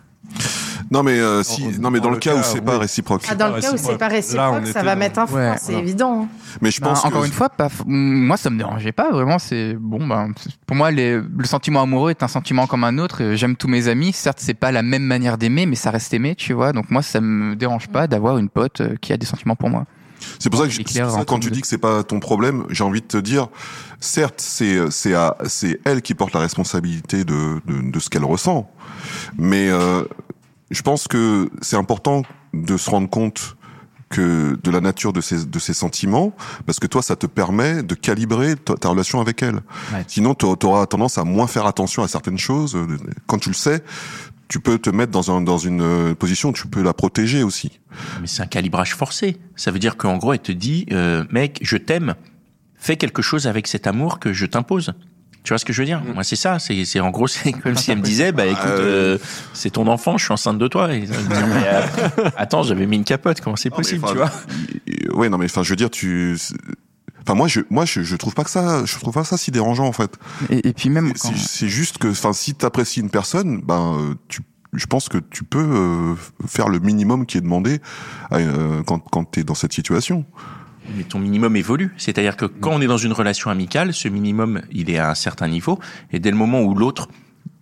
Non 0.91 1.03
mais 1.03 1.19
euh, 1.19 1.43
si, 1.43 1.63
Dans- 1.63 1.83
non 1.83 1.91
mais 1.91 1.99
dans, 1.99 2.05
dans 2.07 2.11
le 2.13 2.19
cas, 2.19 2.35
où 2.37 2.43
c'est 2.43 2.59
oui. 2.59 2.65
pas 2.65 2.79
réciproque. 2.79 3.23
Ah, 3.29 3.35
dans 3.35 3.49
le 3.55 3.61
cas 3.61 3.73
où 3.73 3.77
c'est 3.77 3.99
pas 3.99 4.09
réciproque, 4.09 4.65
ça 4.67 4.71
était 4.71 4.83
va 4.83 4.97
mettre 4.97 5.19
un 5.21 5.27
frein, 5.27 5.51
Ouais, 5.53 5.57
c'est 5.59 5.73
voilà. 5.73 5.87
évident. 5.87 6.23
hein. 6.25 6.29
Mais 6.61 6.71
je 6.71 6.81
pense 6.81 7.05
encore 7.05 7.23
que 7.23 7.27
une 7.27 7.33
fois, 7.33 7.49
pas, 7.49 7.67
f- 7.69 7.83
moi 7.87 8.37
ça 8.37 8.51
me 8.51 8.59
dérangeait 8.59 8.93
pas 8.93 9.11
vraiment. 9.11 9.39
C'est 9.39 9.75
bon, 9.79 10.07
ben 10.07 10.33
pour 10.67 10.77
moi 10.77 10.91
les- 10.91 11.17
le 11.21 11.45
sentiment 11.45 11.83
amoureux 11.83 12.11
est 12.11 12.23
un 12.23 12.29
sentiment 12.29 12.67
comme 12.67 12.85
un 12.85 12.99
autre. 12.99 13.35
J'aime 13.35 13.57
tous 13.57 13.69
mes 13.69 13.89
amis. 13.89 14.13
Certes, 14.13 14.39
c'est 14.41 14.55
pas 14.55 14.73
la 14.73 14.83
même 14.83 15.03
manière 15.05 15.39
d'aimer, 15.39 15.67
mais 15.67 15.77
ça 15.77 15.91
reste 15.91 16.13
aimer, 16.15 16.35
tu 16.35 16.53
vois. 16.53 16.73
Donc 16.73 16.91
moi, 16.91 17.03
ça 17.03 17.21
me 17.21 17.57
dérange 17.57 17.89
pas 17.89 18.07
d'avoir 18.07 18.39
une 18.39 18.49
pote 18.49 18.81
euh, 18.81 18.95
qui 19.01 19.13
a 19.13 19.17
des 19.17 19.27
sentiments 19.27 19.57
pour 19.57 19.71
moi. 19.71 19.85
C'est 20.39 20.49
pour 20.49 20.61
ça 20.61 20.67
que 20.67 20.73
je- 20.73 20.83
ça 20.83 21.25
quand 21.27 21.39
tu 21.39 21.51
dis 21.51 21.61
que 21.61 21.67
c'est 21.67 21.77
pas 21.77 22.03
ton 22.03 22.19
problème, 22.19 22.65
j'ai 22.71 22.83
envie 22.85 23.03
de 23.03 23.07
te 23.07 23.19
dire, 23.19 23.49
certes, 24.01 24.37
c'est 24.41 24.79
c'est 24.91 25.81
elle 25.85 26.01
qui 26.03 26.15
porte 26.15 26.33
la 26.33 26.41
responsabilité 26.41 27.25
de 27.25 27.61
de, 27.67 27.91
de 27.91 27.99
ce 27.99 28.09
qu'elle 28.09 28.25
ressent, 28.25 28.71
mais 29.37 29.69
euh, 29.69 30.03
je 30.75 30.82
pense 30.82 31.09
que 31.09 31.49
c'est 31.62 31.76
important 31.76 32.23
de 32.53 32.76
se 32.76 32.91
rendre 32.91 33.09
compte 33.09 33.56
que 34.11 34.59
de 34.62 34.71
la 34.71 34.81
nature 34.81 35.12
de 35.12 35.21
ses 35.21 35.44
de 35.47 35.59
ses 35.59 35.75
sentiments, 35.75 36.35
parce 36.67 36.79
que 36.79 36.87
toi, 36.87 37.03
ça 37.03 37.17
te 37.17 37.26
permet 37.26 37.82
de 37.82 37.94
calibrer 37.94 38.55
ta, 38.55 38.75
ta 38.75 38.88
relation 38.91 39.21
avec 39.21 39.43
elle. 39.43 39.56
Ouais. 39.93 40.05
Sinon, 40.06 40.35
tu 40.35 40.47
auras 40.47 40.87
tendance 40.87 41.19
à 41.19 41.25
moins 41.25 41.47
faire 41.47 41.67
attention 41.67 42.03
à 42.03 42.09
certaines 42.09 42.38
choses. 42.38 42.79
Quand 43.26 43.38
tu 43.38 43.49
le 43.49 43.55
sais, 43.55 43.82
tu 44.49 44.61
peux 44.61 44.79
te 44.79 44.91
mettre 44.91 45.11
dans 45.11 45.31
un 45.31 45.41
dans 45.41 45.59
une 45.59 45.81
euh, 45.81 46.15
position 46.15 46.50
où 46.50 46.53
tu 46.53 46.69
peux 46.69 46.82
la 46.82 46.93
protéger 46.94 47.43
aussi. 47.43 47.81
Mais 48.21 48.26
c'est 48.26 48.43
un 48.43 48.47
calibrage 48.47 48.94
forcé. 48.94 49.38
Ça 49.56 49.71
veut 49.71 49.79
dire 49.79 49.97
qu'en 49.97 50.17
gros, 50.17 50.32
elle 50.32 50.38
te 50.38 50.53
dit, 50.53 50.87
euh, 50.93 51.25
mec, 51.31 51.59
je 51.62 51.76
t'aime, 51.76 52.15
fais 52.76 52.97
quelque 52.97 53.23
chose 53.23 53.47
avec 53.47 53.67
cet 53.67 53.87
amour 53.87 54.21
que 54.21 54.32
je 54.32 54.47
t'impose. 54.47 54.93
Tu 55.44 55.50
vois 55.52 55.58
ce 55.58 55.64
que 55.67 55.73
je 55.75 55.82
veux 55.82 55.87
dire 55.87 56.02
Moi, 56.14 56.25
c'est 56.25 56.37
ça. 56.37 56.58
C'est, 56.58 56.85
c'est 56.87 57.00
en 57.00 57.11
gros, 57.11 57.26
c'est 57.29 57.52
comme 57.52 57.76
si 57.76 57.91
elle 57.93 57.99
me 57.99 58.02
disait, 58.02 58.32
bah 58.32 58.46
écoute, 58.46 58.64
euh, 58.64 59.19
c'est 59.52 59.70
ton 59.70 59.87
enfant, 59.87 60.17
je 60.17 60.25
suis 60.25 60.32
enceinte 60.32 60.58
de 60.58 60.67
toi. 60.69 60.93
Et, 60.93 61.06
ça 61.06 61.12
veut 61.12 61.29
dire, 61.29 61.46
mais, 61.46 61.67
euh, 61.67 62.31
attends, 62.37 62.62
j'avais 62.62 62.87
mis 62.87 62.96
une 62.96 63.05
capote. 63.05 63.41
Comment 63.43 63.56
c'est 63.56 63.70
possible, 63.70 64.05
tu 64.08 64.14
vois 64.17 64.31
y- 64.87 65.08
Ouais, 65.11 65.29
non, 65.29 65.37
mais 65.38 65.44
enfin, 65.44 65.62
je 65.62 65.70
veux 65.70 65.76
dire, 65.76 65.91
tu. 65.91 66.37
Enfin, 67.23 67.35
moi, 67.35 67.46
je, 67.46 67.61
moi, 67.70 67.85
je, 67.85 68.02
je 68.02 68.17
trouve 68.17 68.35
pas 68.35 68.44
que 68.44 68.50
ça, 68.50 68.85
je 68.87 68.99
trouve 68.99 69.12
pas 69.14 69.25
ça 69.25 69.37
si 69.37 69.50
dérangeant 69.50 69.87
en 69.87 69.93
fait. 69.93 70.17
Et, 70.50 70.69
et 70.69 70.73
puis 70.73 70.88
même 70.91 71.12
C'est- 71.14 71.29
quand, 71.29 71.35
C'est 71.37 71.49
c'est 71.49 71.69
juste 71.69 71.99
que, 71.99 72.08
enfin, 72.08 72.32
si 72.32 72.55
t'apprécies 72.55 73.00
une 73.00 73.11
personne, 73.11 73.61
ben, 73.62 73.97
euh, 73.99 74.14
tu, 74.29 74.40
je 74.73 74.87
pense 74.87 75.08
que 75.08 75.19
tu 75.31 75.44
peux 75.44 75.58
euh, 75.62 76.14
faire 76.47 76.69
le 76.69 76.81
minimum 76.81 77.26
qui 77.26 77.38
est 77.38 77.43
demandé 77.43 77.80
euh, 78.33 78.83
quand, 78.87 78.99
quand 78.99 79.25
t'es 79.25 79.45
dans 79.45 79.54
cette 79.54 79.73
situation. 79.73 80.25
Mais 80.97 81.05
ton 81.05 81.19
minimum 81.19 81.57
évolue. 81.57 81.93
C'est-à-dire 81.97 82.37
que 82.37 82.45
quand 82.45 82.73
on 82.73 82.81
est 82.81 82.87
dans 82.87 82.99
une 82.99 83.12
relation 83.12 83.50
amicale, 83.50 83.93
ce 83.95 84.09
minimum, 84.09 84.62
il 84.71 84.91
est 84.91 84.99
à 84.99 85.11
un 85.11 85.14
certain 85.14 85.49
niveau. 85.49 85.79
Et 86.12 86.19
dès 86.19 86.31
le 86.31 86.37
moment 86.37 86.62
où 86.62 86.75
l'autre 86.75 87.09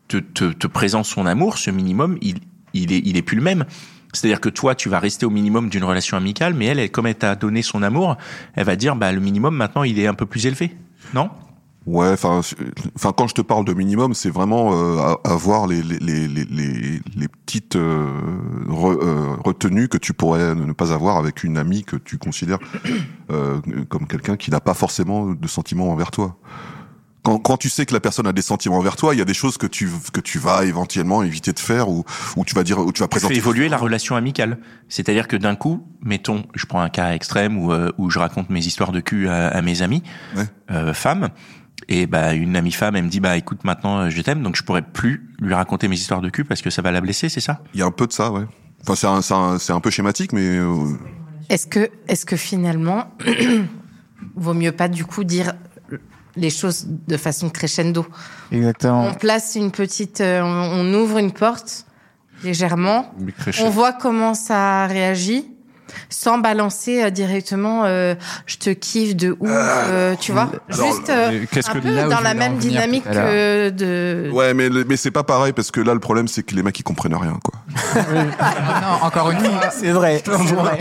te, 0.08 0.16
te, 0.16 0.52
te 0.52 0.66
présente 0.66 1.04
son 1.04 1.26
amour, 1.26 1.58
ce 1.58 1.70
minimum, 1.70 2.18
il, 2.20 2.40
il, 2.74 2.92
est, 2.92 3.02
il 3.04 3.16
est 3.16 3.22
plus 3.22 3.36
le 3.36 3.42
même. 3.42 3.64
C'est-à-dire 4.12 4.40
que 4.40 4.48
toi, 4.48 4.74
tu 4.74 4.88
vas 4.88 4.98
rester 4.98 5.24
au 5.24 5.30
minimum 5.30 5.70
d'une 5.70 5.84
relation 5.84 6.16
amicale, 6.16 6.54
mais 6.54 6.66
elle, 6.66 6.78
elle 6.78 6.90
comme 6.90 7.06
elle 7.06 7.14
t'a 7.14 7.34
donné 7.34 7.62
son 7.62 7.82
amour, 7.82 8.16
elle 8.54 8.66
va 8.66 8.76
dire, 8.76 8.94
bah, 8.94 9.10
le 9.10 9.20
minimum, 9.20 9.56
maintenant, 9.56 9.84
il 9.84 9.98
est 9.98 10.06
un 10.06 10.14
peu 10.14 10.26
plus 10.26 10.46
élevé. 10.46 10.76
Non? 11.14 11.30
Ouais, 11.84 12.12
enfin, 12.12 12.42
quand 13.16 13.26
je 13.26 13.34
te 13.34 13.40
parle 13.40 13.64
de 13.64 13.74
minimum, 13.74 14.14
c'est 14.14 14.30
vraiment 14.30 14.72
euh, 14.72 15.14
avoir 15.24 15.66
les 15.66 15.82
les 15.82 15.98
les 15.98 16.28
les, 16.28 17.00
les, 17.16 17.28
petites 17.28 17.74
euh, 17.74 18.06
re- 18.68 18.98
euh, 19.02 19.34
retenues 19.44 19.88
que 19.88 19.98
tu 19.98 20.12
pourrais 20.12 20.54
ne 20.54 20.72
pas 20.72 20.92
avoir 20.92 21.16
avec 21.16 21.42
une 21.42 21.58
amie 21.58 21.82
que 21.82 21.96
tu 21.96 22.18
considères 22.18 22.58
euh, 23.32 23.60
comme 23.88 24.06
quelqu'un 24.06 24.36
qui 24.36 24.50
n'a 24.52 24.60
pas 24.60 24.74
forcément 24.74 25.32
de 25.32 25.48
sentiments 25.48 25.90
envers 25.90 26.12
toi. 26.12 26.36
Quand, 27.24 27.38
quand 27.38 27.56
tu 27.56 27.68
sais 27.68 27.86
que 27.86 27.94
la 27.94 28.00
personne 28.00 28.26
a 28.26 28.32
des 28.32 28.42
sentiments 28.42 28.78
envers 28.78 28.96
toi, 28.96 29.14
il 29.14 29.18
y 29.18 29.22
a 29.22 29.24
des 29.24 29.34
choses 29.34 29.56
que 29.56 29.66
tu 29.68 29.88
que 30.12 30.20
tu 30.20 30.38
vas 30.38 30.64
éventuellement 30.64 31.22
éviter 31.24 31.52
de 31.52 31.58
faire 31.60 31.88
ou 31.88 32.04
ou 32.36 32.44
tu 32.44 32.54
vas 32.54 32.62
dire 32.64 32.78
ou 32.78 32.90
tu 32.92 33.00
vas 33.00 33.06
fait 33.06 33.10
présenter. 33.10 33.36
évoluer 33.36 33.68
la 33.68 33.76
relation 33.76 34.14
amicale. 34.16 34.58
C'est-à-dire 34.88 35.26
que 35.28 35.36
d'un 35.36 35.54
coup, 35.56 35.84
mettons, 36.00 36.44
je 36.54 36.66
prends 36.66 36.80
un 36.80 36.90
cas 36.90 37.12
extrême 37.12 37.58
où, 37.58 37.72
euh, 37.72 37.90
où 37.98 38.10
je 38.10 38.18
raconte 38.20 38.50
mes 38.50 38.64
histoires 38.66 38.90
de 38.92 39.00
cul 39.00 39.28
à, 39.28 39.48
à 39.48 39.62
mes 39.62 39.82
amis, 39.82 40.02
Ouais. 40.36 40.46
euh, 40.72 40.92
femmes, 40.94 41.28
et 41.88 42.06
bah 42.06 42.34
une 42.34 42.56
amie 42.56 42.72
femme, 42.72 42.96
elle 42.96 43.04
me 43.04 43.08
dit 43.08 43.20
bah 43.20 43.36
écoute 43.36 43.64
maintenant 43.64 43.98
euh, 43.98 44.10
je 44.10 44.20
t'aime, 44.22 44.42
donc 44.42 44.56
je 44.56 44.62
pourrais 44.62 44.82
plus 44.82 45.28
lui 45.40 45.54
raconter 45.54 45.88
mes 45.88 45.96
histoires 45.96 46.20
de 46.20 46.30
cul 46.30 46.44
parce 46.44 46.62
que 46.62 46.70
ça 46.70 46.82
va 46.82 46.92
la 46.92 47.00
blesser, 47.00 47.28
c'est 47.28 47.40
ça? 47.40 47.60
Il 47.74 47.80
y 47.80 47.82
a 47.82 47.86
un 47.86 47.90
peu 47.90 48.06
de 48.06 48.12
ça, 48.12 48.30
ouais. 48.30 48.44
Enfin, 48.82 48.94
c'est 48.96 49.06
un, 49.06 49.22
c'est 49.22 49.34
un, 49.34 49.58
c'est 49.58 49.72
un 49.72 49.80
peu 49.80 49.90
schématique, 49.90 50.32
mais 50.32 50.58
euh, 50.58 50.98
Est-ce 51.48 51.66
que, 51.66 51.90
est-ce 52.08 52.26
que 52.26 52.36
finalement, 52.36 53.06
vaut 54.34 54.54
mieux 54.54 54.72
pas 54.72 54.88
du 54.88 55.04
coup 55.04 55.24
dire 55.24 55.52
les 56.34 56.50
choses 56.50 56.86
de 56.86 57.16
façon 57.16 57.48
crescendo? 57.48 58.06
Exactement. 58.50 59.06
On 59.06 59.14
place 59.14 59.54
une 59.54 59.70
petite, 59.70 60.20
euh, 60.20 60.42
on, 60.42 60.92
ouvre 60.94 61.18
une 61.18 61.32
porte 61.32 61.86
légèrement, 62.42 63.14
on 63.60 63.70
voit 63.70 63.92
comment 63.92 64.34
ça 64.34 64.86
réagit, 64.88 65.51
sans 66.08 66.38
balancer 66.38 67.02
euh, 67.02 67.10
directement 67.10 67.84
euh, 67.84 68.14
je 68.46 68.56
te 68.56 68.70
kiffe 68.70 69.14
de 69.16 69.36
ouf, 69.40 69.48
euh, 69.50 70.14
tu 70.20 70.32
vois. 70.32 70.50
alors, 70.72 70.86
Juste 70.86 71.10
euh, 71.10 71.28
un 71.42 71.72
que- 71.74 71.78
peu 71.80 72.08
dans 72.10 72.20
la 72.20 72.34
même 72.34 72.56
dynamique 72.58 73.04
que 73.04 73.70
de. 73.70 74.30
Ouais, 74.32 74.54
mais, 74.54 74.68
mais 74.70 74.96
c'est 74.96 75.10
pas 75.10 75.24
pareil 75.24 75.52
parce 75.52 75.70
que 75.70 75.80
là, 75.80 75.94
le 75.94 76.00
problème, 76.00 76.28
c'est 76.28 76.42
que 76.42 76.54
les 76.54 76.62
mecs, 76.62 76.78
ils 76.78 76.82
comprennent 76.82 77.14
rien, 77.14 77.38
quoi. 77.42 77.60
non, 78.02 79.06
encore 79.06 79.30
une 79.30 79.38
fois, 79.40 79.70
C'est 79.70 79.90
vrai, 79.92 80.22
c'est 80.24 80.54
vrai. 80.54 80.78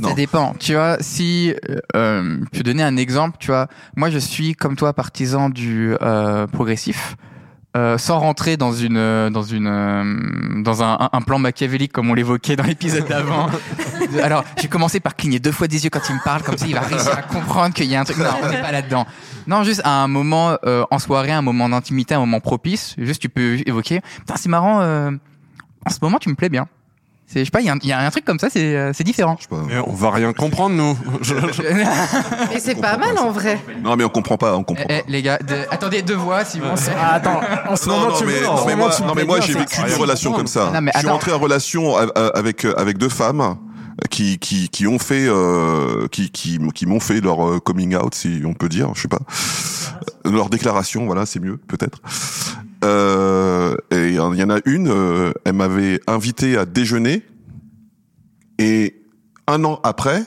Non. 0.00 0.08
Ça 0.10 0.14
dépend. 0.14 0.54
Tu 0.58 0.74
vois, 0.74 0.98
si 1.00 1.54
je 1.94 2.48
peux 2.52 2.62
donner 2.62 2.82
un 2.82 2.96
exemple, 2.96 3.36
tu 3.40 3.46
vois, 3.48 3.68
moi 3.96 4.10
je 4.10 4.18
suis 4.18 4.54
comme 4.54 4.76
toi 4.76 4.92
partisan 4.92 5.48
du 5.48 5.94
euh, 6.02 6.46
progressif. 6.46 7.16
Euh, 7.74 7.96
sans 7.96 8.18
rentrer 8.18 8.58
dans 8.58 8.74
une 8.74 8.98
euh, 8.98 9.30
dans 9.30 9.42
une 9.44 9.66
euh, 9.66 10.62
dans 10.62 10.82
un, 10.82 11.08
un 11.10 11.20
plan 11.22 11.38
machiavélique 11.38 11.90
comme 11.90 12.10
on 12.10 12.14
l'évoquait 12.14 12.54
dans 12.54 12.64
l'épisode 12.64 13.06
d'avant. 13.08 13.46
Alors, 14.22 14.44
j'ai 14.60 14.68
commencé 14.68 15.00
par 15.00 15.16
cligner 15.16 15.38
deux 15.38 15.52
fois 15.52 15.68
des 15.68 15.82
yeux 15.84 15.88
quand 15.88 16.06
il 16.10 16.16
me 16.16 16.22
parle, 16.22 16.42
comme 16.42 16.58
ça 16.58 16.66
il 16.66 16.74
va 16.74 16.80
réussir 16.80 17.16
à 17.16 17.22
comprendre 17.22 17.72
qu'il 17.72 17.86
y 17.86 17.96
a 17.96 18.00
un 18.00 18.04
truc. 18.04 18.18
Non, 18.18 18.26
on 18.42 18.48
n'est 18.50 18.60
pas 18.60 18.72
là-dedans. 18.72 19.06
Non, 19.46 19.64
juste 19.64 19.80
à 19.84 20.02
un 20.02 20.06
moment 20.06 20.58
euh, 20.66 20.84
en 20.90 20.98
soirée, 20.98 21.32
un 21.32 21.40
moment 21.40 21.66
d'intimité, 21.70 22.14
un 22.14 22.20
moment 22.20 22.40
propice. 22.40 22.94
Juste, 22.98 23.22
tu 23.22 23.30
peux 23.30 23.58
évoquer. 23.66 24.02
Putain, 24.18 24.34
c'est 24.36 24.50
marrant. 24.50 24.82
euh, 24.82 25.10
en 25.86 25.90
ce 25.90 25.98
moment, 26.02 26.18
tu 26.18 26.28
me 26.28 26.34
plais 26.34 26.50
bien. 26.50 26.68
C'est, 27.32 27.40
je 27.40 27.44
sais 27.46 27.50
pas, 27.50 27.60
il 27.60 27.66
y, 27.66 27.70
a 27.70 27.72
un- 27.72 27.78
il 27.82 27.88
y 27.88 27.92
a 27.92 27.98
un 28.00 28.10
truc 28.10 28.24
comme 28.26 28.38
ça, 28.38 28.48
c'est 28.50 28.76
euh, 28.76 28.92
c'est 28.92 29.04
différent. 29.04 29.36
Je 29.38 29.44
sais 29.44 29.48
pas. 29.48 29.62
Mais 29.66 29.78
on 29.86 29.92
va 29.94 30.10
rien 30.10 30.32
comprendre, 30.34 30.76
nous. 30.76 30.98
Je- 31.22 31.34
je- 31.52 31.62
Mais 32.52 32.58
c'est 32.60 32.74
pas 32.80 32.98
mal 32.98 33.16
en 33.18 33.30
vrai. 33.30 33.58
Non, 33.82 33.96
mais 33.96 34.04
on 34.04 34.08
comprend 34.10 34.36
pas, 34.36 34.54
on 34.56 34.64
comprend 34.64 34.84
Eh, 34.88 34.98
pas. 35.00 35.04
eh, 35.08 35.10
les 35.10 35.22
gars, 35.22 35.38
de- 35.38 35.54
attendez 35.70 36.02
deux 36.02 36.14
voix 36.16 36.44
si 36.44 36.58
vous. 36.60 36.66
Ah, 37.00 37.14
attends, 37.14 37.40
en 37.68 37.76
ce 37.76 37.88
Non, 37.88 37.96
moment, 38.00 38.10
non, 38.10 38.16
tu 38.18 38.26
mais, 38.26 38.40
me- 38.40 38.44
non, 38.46 38.56
ce 38.58 38.66
mais 38.66 38.76
moi, 38.76 38.90
non, 39.06 39.12
mais 39.16 39.24
moi, 39.24 39.40
j'ai 39.40 39.54
vécu 39.54 39.80
rien 39.80 39.96
relations 39.96 40.32
comme 40.32 40.46
ça. 40.46 40.70
Non, 40.74 40.80
mais 40.82 40.92
je 40.94 40.98
suis 41.00 41.08
rentré 41.08 41.32
en 41.32 41.38
relation 41.38 41.96
a- 41.96 42.02
a- 42.14 42.26
avec 42.36 42.66
euh, 42.66 42.74
avec 42.78 42.98
deux 42.98 43.08
femmes 43.08 43.56
qui 44.10 44.38
qui 44.38 44.68
qui 44.68 44.86
ont 44.86 44.98
fait 44.98 45.26
euh, 45.26 46.08
qui 46.08 46.30
qui 46.30 46.58
qui 46.74 46.86
m'ont 46.86 47.00
fait 47.00 47.20
leur 47.20 47.46
euh, 47.48 47.60
coming 47.60 47.96
out, 47.96 48.14
si 48.14 48.42
on 48.44 48.52
peut 48.52 48.68
dire, 48.68 48.90
je 48.94 49.02
sais 49.02 49.08
pas, 49.08 49.20
leur 50.24 50.50
déclaration, 50.50 51.06
voilà, 51.06 51.24
c'est 51.26 51.40
mieux 51.40 51.56
peut-être. 51.68 51.98
Euh, 52.84 53.76
et 53.90 54.08
il 54.08 54.14
y 54.14 54.18
en 54.18 54.50
a 54.50 54.58
une, 54.64 54.88
euh, 54.88 55.32
elle 55.44 55.54
m'avait 55.54 56.00
invité 56.06 56.56
à 56.56 56.66
déjeuner. 56.66 57.22
Et 58.58 59.02
un 59.46 59.64
an 59.64 59.80
après, 59.82 60.22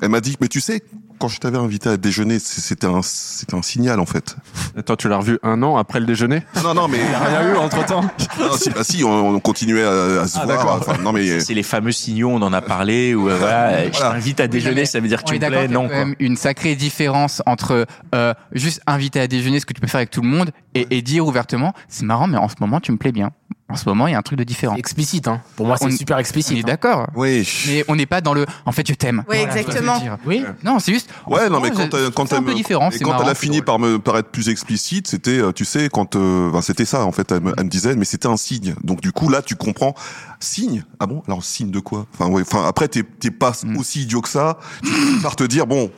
elle 0.00 0.10
m'a 0.10 0.20
dit, 0.20 0.36
mais 0.40 0.48
tu 0.48 0.60
sais, 0.60 0.82
quand 1.20 1.28
je 1.28 1.38
t'avais 1.38 1.58
invité 1.58 1.88
à 1.90 1.96
déjeuner, 1.96 2.38
c'est- 2.38 2.60
c'était 2.60 2.86
un 2.86 3.02
c'était 3.02 3.54
un 3.54 3.62
signal 3.62 4.00
en 4.00 4.06
fait. 4.06 4.36
Attends, 4.76 4.96
tu 4.96 5.08
l'as 5.08 5.18
revu 5.18 5.38
un 5.42 5.62
an 5.62 5.76
après 5.76 6.00
le 6.00 6.06
déjeuner? 6.06 6.42
Non, 6.64 6.74
non, 6.74 6.88
mais 6.88 6.98
Rien 6.98 7.52
eu 7.52 7.56
entre 7.56 7.84
temps 7.86 8.00
non, 8.40 8.52
si, 8.56 8.70
bah 8.70 8.82
si, 8.82 9.04
on, 9.04 9.28
on 9.36 9.40
continuait 9.40 9.84
à, 9.84 10.22
à 10.22 10.26
se 10.26 10.38
Ah, 10.40 10.46
voir. 10.46 10.78
Enfin, 10.80 10.96
non, 11.02 11.12
mais 11.12 11.40
C'est 11.40 11.54
les 11.54 11.62
fameux 11.62 11.92
signaux, 11.92 12.30
on 12.30 12.42
en 12.42 12.52
a 12.52 12.62
parlé, 12.62 13.14
où 13.14 13.28
euh, 13.28 13.36
voilà, 13.38 13.84
je 13.86 13.98
t'invite 13.98 14.40
à 14.40 14.48
déjeuner, 14.48 14.86
ça 14.86 14.98
veut 15.00 15.08
dire 15.08 15.22
que 15.22 15.28
tu 15.28 15.34
me 15.34 15.38
d'accord 15.38 15.58
plais, 15.58 15.66
qu'il 15.68 15.74
y 15.74 15.78
a 15.78 15.80
non. 15.82 15.88
quand 15.88 15.94
Quoi. 15.94 16.04
même 16.06 16.14
une 16.18 16.36
sacrée 16.36 16.74
différence 16.74 17.42
entre 17.46 17.86
euh, 18.14 18.34
juste 18.52 18.80
inviter 18.86 19.20
à 19.20 19.26
déjeuner, 19.26 19.60
ce 19.60 19.66
que 19.66 19.72
tu 19.74 19.80
peux 19.80 19.86
faire 19.86 19.98
avec 19.98 20.10
tout 20.10 20.22
le 20.22 20.28
monde, 20.28 20.50
et, 20.74 20.86
et 20.90 21.02
dire 21.02 21.26
ouvertement, 21.26 21.74
c'est 21.88 22.04
marrant, 22.04 22.26
mais 22.26 22.38
en 22.38 22.48
ce 22.48 22.54
moment 22.60 22.80
tu 22.80 22.92
me 22.92 22.96
plais 22.96 23.12
bien. 23.12 23.30
En 23.70 23.76
ce 23.76 23.88
moment, 23.88 24.06
il 24.06 24.12
y 24.12 24.14
a 24.14 24.18
un 24.18 24.22
truc 24.22 24.38
de 24.38 24.44
différent. 24.44 24.76
Explicite, 24.76 25.28
hein. 25.28 25.40
Pour 25.56 25.66
moi, 25.66 25.76
c'est 25.76 25.90
super 25.90 26.16
On 26.16 26.18
est 26.18 26.20
explicite. 26.20 26.58
hein. 26.58 26.66
d'accord. 26.66 27.06
oui. 27.14 27.48
Mais 27.68 27.84
on 27.88 27.96
n'est 27.96 28.06
pas 28.06 28.20
dans 28.20 28.34
le. 28.34 28.46
En 28.66 28.72
fait, 28.72 28.86
je 28.86 28.94
t'aime. 28.94 29.24
Oui, 29.28 29.36
Voilà, 29.38 29.60
exactement. 29.60 29.98
Oui. 30.26 30.44
Non, 30.64 30.78
c'est 30.78 30.92
juste. 30.92 31.10
Ouais, 31.26 31.48
non, 31.48 31.60
mais 31.60 31.70
quand 31.70 31.88
quand 32.14 32.26
c'est 32.26 32.34
un 32.34 32.38
elle 32.38 32.44
peu 32.44 32.54
différent. 32.54 32.90
quand 32.90 33.08
marrant, 33.10 33.22
elle 33.24 33.30
a 33.30 33.34
fini 33.34 33.62
par 33.62 33.78
me 33.78 33.98
paraître 33.98 34.30
plus 34.30 34.48
explicite, 34.48 35.06
c'était, 35.08 35.38
euh, 35.38 35.52
tu 35.52 35.64
sais, 35.64 35.88
quand, 35.92 36.16
euh, 36.16 36.48
enfin, 36.50 36.60
c'était 36.62 36.84
ça 36.84 37.04
en 37.04 37.12
fait. 37.12 37.30
Elle 37.32 37.40
me, 37.40 37.54
elle 37.56 37.64
me 37.64 37.70
disait, 37.70 37.94
mais 37.96 38.04
c'était 38.04 38.28
un 38.28 38.36
signe. 38.36 38.74
Donc 38.82 39.00
du 39.00 39.12
coup, 39.12 39.28
là, 39.28 39.42
tu 39.42 39.54
comprends. 39.56 39.94
Signe? 40.40 40.84
Ah 40.98 41.06
bon? 41.06 41.22
Alors 41.26 41.44
signe 41.44 41.70
de 41.70 41.80
quoi? 41.80 42.06
Enfin, 42.14 42.30
ouais. 42.30 42.42
Enfin, 42.42 42.64
après, 42.66 42.88
t'es 42.88 43.02
t'es 43.02 43.30
pas 43.30 43.52
Mm. 43.62 43.76
aussi 43.78 44.02
idiot 44.02 44.20
que 44.22 44.28
ça. 44.28 44.58
Tu 44.82 44.90
finis 44.90 45.20
par 45.22 45.36
te 45.36 45.44
dire, 45.44 45.66
bon, 45.66 45.90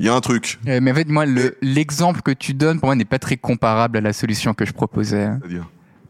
il 0.00 0.06
y 0.06 0.08
a 0.08 0.14
un 0.14 0.20
truc. 0.20 0.58
Euh, 0.66 0.80
Mais 0.82 0.90
en 0.90 0.94
fait, 0.94 1.08
moi, 1.08 1.24
le- 1.24 1.56
l'exemple 1.62 2.20
que 2.22 2.32
tu 2.32 2.52
donnes 2.54 2.80
pour 2.80 2.88
moi 2.88 2.94
n'est 2.96 3.04
pas 3.04 3.18
très 3.18 3.36
comparable 3.36 3.96
à 3.98 4.00
la 4.00 4.12
solution 4.12 4.54
que 4.54 4.64
je 4.66 4.72
proposais. 4.72 5.28
C'est-à-dire? 5.40 5.66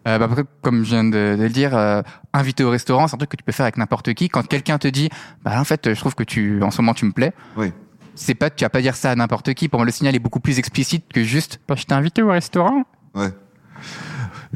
Euh, 0.07 0.19
bah, 0.19 0.27
après, 0.27 0.45
comme 0.63 0.85
je 0.85 0.91
viens 0.91 1.05
de, 1.05 1.11
de 1.37 1.43
le 1.43 1.49
dire, 1.49 1.77
euh, 1.77 2.03
inviter 2.33 2.63
au 2.65 2.71
restaurant, 2.71 3.09
c'est 3.09 3.15
un 3.15 3.19
truc 3.19 3.31
que 3.31 3.37
tu 3.37 3.43
peux 3.45 3.53
faire 3.53 3.65
avec 3.65 3.77
n'importe 3.77 4.15
qui. 4.15 4.29
Quand 4.29 4.47
quelqu'un 4.47 4.79
te 4.79 4.87
dit, 4.89 5.09
bah 5.45 5.61
en 5.61 5.65
fait, 5.65 5.93
je 5.95 5.99
trouve 5.99 6.15
que 6.15 6.23
tu, 6.25 6.63
en 6.63 6.71
ce 6.71 6.81
moment, 6.81 6.95
tu 6.95 7.05
me 7.07 7.13
plais. 7.13 7.33
Oui. 7.57 7.73
C'est 8.15 8.35
pas, 8.35 8.49
tu 8.49 8.65
vas 8.65 8.71
pas 8.71 8.81
dire 8.81 8.97
ça 8.97 9.11
à 9.11 9.15
n'importe 9.17 9.53
qui. 9.55 9.69
Pour 9.69 9.79
moi, 9.81 9.85
le 9.87 9.93
signal 9.93 10.15
est 10.15 10.19
beaucoup 10.21 10.41
plus 10.41 10.59
explicite 10.59 11.05
que 11.13 11.23
juste, 11.25 11.61
bah, 11.69 11.75
je 11.77 11.85
t'ai 11.85 11.95
invité 11.95 12.23
au 12.23 12.29
restaurant. 12.31 12.85
Ouais. 13.15 13.31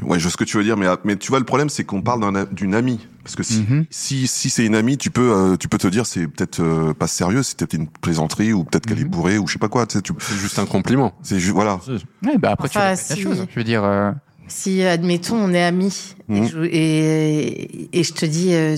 Ouais, 0.01 0.17
je 0.17 0.23
vois 0.23 0.31
ce 0.31 0.37
que 0.37 0.43
tu 0.45 0.57
veux 0.57 0.63
dire, 0.63 0.77
mais 0.77 0.87
mais 1.03 1.15
tu 1.15 1.29
vois 1.29 1.37
le 1.39 1.45
problème, 1.45 1.69
c'est 1.69 1.83
qu'on 1.83 2.01
parle 2.01 2.47
d'une 2.53 2.73
amie, 2.73 3.05
parce 3.23 3.35
que 3.35 3.43
si 3.43 3.59
Mhm. 3.69 3.85
si 3.91 4.25
si 4.25 4.49
c'est 4.49 4.65
une 4.65 4.73
amie, 4.73 4.97
tu 4.97 5.11
peux 5.11 5.31
euh, 5.31 5.57
tu 5.57 5.67
peux 5.67 5.77
te 5.77 5.87
dire 5.87 6.05
c'est 6.07 6.27
peut-être 6.27 6.59
euh, 6.61 6.93
pas 6.93 7.05
sérieux, 7.07 7.43
c'est 7.43 7.57
peut-être 7.59 7.73
une 7.73 7.87
plaisanterie 7.87 8.51
ou 8.53 8.63
peut-être 8.63 8.87
qu'elle 8.87 8.99
est 8.99 9.03
Mhm. 9.03 9.09
bourrée 9.09 9.37
ou 9.37 9.45
je 9.47 9.53
sais 9.53 9.59
pas 9.59 9.67
quoi. 9.67 9.85
Tu 9.85 9.97
sais, 9.97 10.01
tu 10.01 10.13
C'est 10.17 10.37
juste 10.37 10.57
un 10.57 10.65
compliment. 10.65 11.13
c'est 11.21 11.39
ju- 11.39 11.51
voilà. 11.51 11.79
Ouais, 12.23 12.37
bah 12.39 12.51
après, 12.51 12.69
tu 12.69 12.77
Enfin, 12.79 12.89
la 12.91 12.95
si- 12.95 13.21
chose. 13.21 13.45
Je 13.49 13.55
veux 13.55 13.63
dire, 13.65 13.83
euh, 13.83 14.11
Si, 14.53 14.83
admettons, 14.83 15.37
on 15.37 15.53
est 15.53 15.63
amis 15.63 16.15
et, 16.29 16.33
Mhm. 16.41 16.47
je, 16.49 16.57
et, 16.63 17.89
et 17.97 18.03
je 18.03 18.13
te 18.13 18.25
dis, 18.25 18.53
euh, 18.53 18.75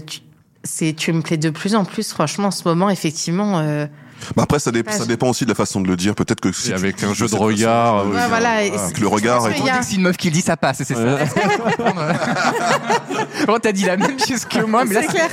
tu 0.95 1.11
me 1.13 1.21
plais 1.21 1.37
de 1.37 1.49
plus 1.49 1.73
en 1.75 1.83
plus, 1.83 2.11
franchement, 2.11 2.47
en 2.47 2.51
ce 2.51 2.67
moment, 2.67 2.89
effectivement. 2.91 3.59
euh, 3.59 3.87
Bah 4.35 4.43
après 4.43 4.59
ça, 4.59 4.71
dé- 4.71 4.83
Ouais, 4.85 4.91
ça 4.91 5.05
dépend 5.05 5.29
aussi 5.29 5.43
de 5.45 5.49
la 5.49 5.55
façon 5.55 5.81
de 5.81 5.87
le 5.87 5.95
dire. 5.95 6.15
Peut-être 6.15 6.41
que 6.41 6.51
si 6.51 6.71
Et 6.71 6.73
avec 6.73 7.01
un 7.03 7.13
jeu 7.13 7.25
de 7.25 7.31
façon, 7.31 7.43
regard, 7.43 8.05
vois, 8.05 8.15
euh, 8.15 8.21
ouais, 8.23 8.27
voilà. 8.29 8.49
Avec 8.53 8.73
c'est- 8.95 8.99
le 8.99 9.07
regard 9.07 9.41
y 9.49 9.69
a- 9.69 9.77
que 9.79 9.85
c'est 9.85 9.95
une 9.95 10.01
meuf 10.03 10.17
qui 10.17 10.27
le 10.27 10.33
dit, 10.33 10.41
ça 10.41 10.57
passe. 10.57 10.77
C'est 10.83 10.93
ça. 10.95 11.17
Bon, 13.47 13.57
t'as 13.61 13.71
dit 13.71 13.85
la 13.85 13.97
même 13.97 14.19
chose 14.19 14.45
que 14.45 14.63
moi, 14.65 14.83
mais 14.85 14.95
là, 14.95 15.01
C'est 15.03 15.07
clair. 15.07 15.29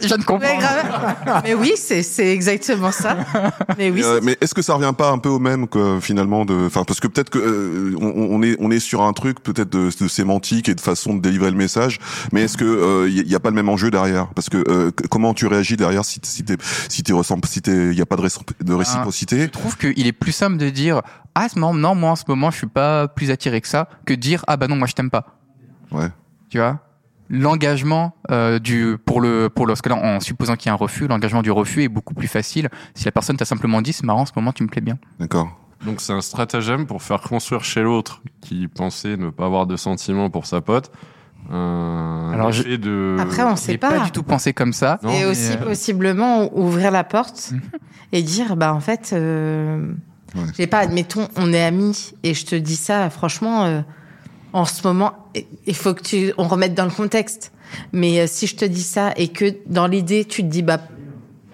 Je 0.00 0.14
ne 0.14 0.22
comprends. 0.22 0.38
Mais 0.48 0.58
grave. 0.58 1.42
Mais 1.44 1.54
oui, 1.54 1.72
c'est, 1.76 2.02
c'est 2.02 2.28
exactement 2.32 2.90
ça. 2.92 3.16
Mais 3.78 3.90
oui, 3.90 4.02
Euh, 4.02 4.18
c'est- 4.20 4.24
mais 4.24 4.36
est-ce 4.40 4.54
que 4.54 4.62
ça 4.62 4.74
revient 4.74 4.92
pas 4.96 5.10
un 5.10 5.18
peu 5.18 5.28
au 5.28 5.38
même 5.38 5.68
que 5.68 5.98
finalement 6.00 6.44
de, 6.44 6.66
enfin 6.66 6.84
parce 6.84 7.00
que 7.00 7.08
peut-être 7.08 7.30
que 7.30 7.38
euh, 7.38 7.94
on, 8.00 8.38
on 8.38 8.42
est 8.42 8.56
on 8.60 8.70
est 8.70 8.78
sur 8.80 9.02
un 9.02 9.12
truc 9.12 9.42
peut-être 9.42 9.70
de, 9.70 9.90
de 10.00 10.08
sémantique 10.08 10.68
et 10.68 10.74
de 10.74 10.80
façon 10.80 11.14
de 11.14 11.20
délivrer 11.20 11.50
le 11.50 11.56
message, 11.56 11.98
mais 12.32 12.42
est-ce 12.42 12.56
que 12.56 13.06
il 13.08 13.28
y, 13.30 13.34
a 13.34 13.40
pas 13.40 13.50
le 13.50 13.56
même 13.56 13.68
enjeu 13.68 13.90
derrière? 13.90 14.28
Parce 14.28 14.48
que 14.48 14.62
euh, 14.68 14.90
comment 15.10 15.34
tu 15.34 15.46
réagis 15.46 15.76
derrière 15.76 16.04
si 16.04 16.20
si 16.22 16.44
t'es 16.44 16.56
si 16.88 17.02
t'es 17.02 17.12
ressent- 17.12 17.38
si 17.46 17.60
t'es 17.60 17.88
il 17.90 17.98
y 17.98 18.00
a 18.02 18.06
pas 18.06 18.16
de, 18.16 18.22
de 18.60 18.74
réciprocité 18.74 19.42
Je 19.42 19.46
trouve 19.46 19.76
qu'il 19.76 20.06
est 20.06 20.12
plus 20.12 20.32
simple 20.32 20.56
de 20.56 20.70
dire 20.70 21.02
ah 21.34 21.48
ce 21.48 21.58
moment, 21.58 21.74
non 21.74 21.94
moi 21.94 22.10
en 22.10 22.16
ce 22.16 22.24
moment 22.28 22.50
je 22.50 22.58
suis 22.58 22.66
pas 22.66 23.08
plus 23.08 23.30
attiré 23.30 23.60
que 23.60 23.68
ça 23.68 23.88
que 24.06 24.14
de 24.14 24.20
dire 24.20 24.44
ah 24.46 24.56
bah 24.56 24.68
non 24.68 24.76
moi 24.76 24.86
je 24.86 24.94
t'aime 24.94 25.10
pas. 25.10 25.38
Ouais. 25.90 26.08
Tu 26.48 26.58
vois? 26.58 26.80
L'engagement 27.30 28.14
euh, 28.30 28.58
du 28.58 28.96
pour 29.04 29.20
le 29.20 29.48
pour 29.48 29.66
le 29.66 29.72
parce 29.72 29.82
que 29.82 29.88
là 29.88 29.96
en 29.96 30.20
supposant 30.20 30.56
qu'il 30.56 30.66
y 30.66 30.70
a 30.70 30.72
un 30.74 30.76
refus, 30.76 31.06
l'engagement 31.06 31.42
du 31.42 31.50
refus 31.50 31.82
est 31.82 31.88
beaucoup 31.88 32.14
plus 32.14 32.28
facile 32.28 32.68
si 32.94 33.04
la 33.04 33.12
personne 33.12 33.36
t'a 33.36 33.44
simplement 33.44 33.82
dit 33.82 33.92
c'est 33.92 34.04
marrant 34.04 34.22
en 34.22 34.26
ce 34.26 34.32
moment 34.36 34.52
tu 34.52 34.62
me 34.62 34.68
plais 34.68 34.82
bien. 34.82 34.98
D'accord. 35.18 35.48
Donc 35.84 36.00
c'est 36.00 36.12
un 36.12 36.20
stratagème 36.20 36.86
pour 36.86 37.02
faire 37.02 37.20
construire 37.20 37.64
chez 37.64 37.82
l'autre 37.82 38.22
qui 38.40 38.68
pensait 38.68 39.16
ne 39.16 39.30
pas 39.30 39.46
avoir 39.46 39.66
de 39.66 39.76
sentiments 39.76 40.30
pour 40.30 40.46
sa 40.46 40.60
pote. 40.60 40.90
Un 41.50 42.30
Alors, 42.34 42.50
de. 42.50 43.16
Après, 43.20 43.42
on 43.42 43.50
J'ai 43.56 43.62
sait 43.62 43.78
pas. 43.78 43.90
pas. 43.90 44.04
du 44.04 44.10
tout 44.10 44.22
pensé 44.22 44.52
comme 44.52 44.72
ça. 44.72 44.98
Non, 45.02 45.10
et 45.10 45.24
aussi 45.26 45.52
euh, 45.52 45.56
possiblement 45.64 46.50
ouvrir 46.56 46.90
la 46.90 47.04
porte 47.04 47.50
Mhm. 47.52 47.60
et 48.12 48.22
dire 48.22 48.56
bah 48.56 48.72
en 48.74 48.80
fait 48.80 49.10
euh, 49.12 49.92
Ouais. 50.34 50.42
je 50.50 50.54
sais 50.54 50.66
pas 50.66 50.78
admettons 50.78 51.28
on 51.36 51.52
est 51.52 51.62
amis 51.62 52.12
et 52.24 52.34
je 52.34 52.44
te 52.44 52.56
dis 52.56 52.74
ça 52.76 53.08
franchement 53.08 53.64
euh, 53.66 53.82
en 54.52 54.64
ce 54.64 54.84
moment 54.84 55.12
il 55.66 55.76
faut 55.76 55.94
que 55.94 56.02
tu 56.02 56.32
on 56.38 56.48
remette 56.48 56.74
dans 56.74 56.84
le 56.86 56.90
contexte 56.90 57.52
mais 57.92 58.18
euh, 58.20 58.26
si 58.26 58.48
je 58.48 58.56
te 58.56 58.64
dis 58.64 58.82
ça 58.82 59.12
et 59.16 59.28
que 59.28 59.54
dans 59.68 59.86
l'idée 59.86 60.24
tu 60.24 60.42
te 60.42 60.48
dis 60.48 60.62
bah 60.62 60.80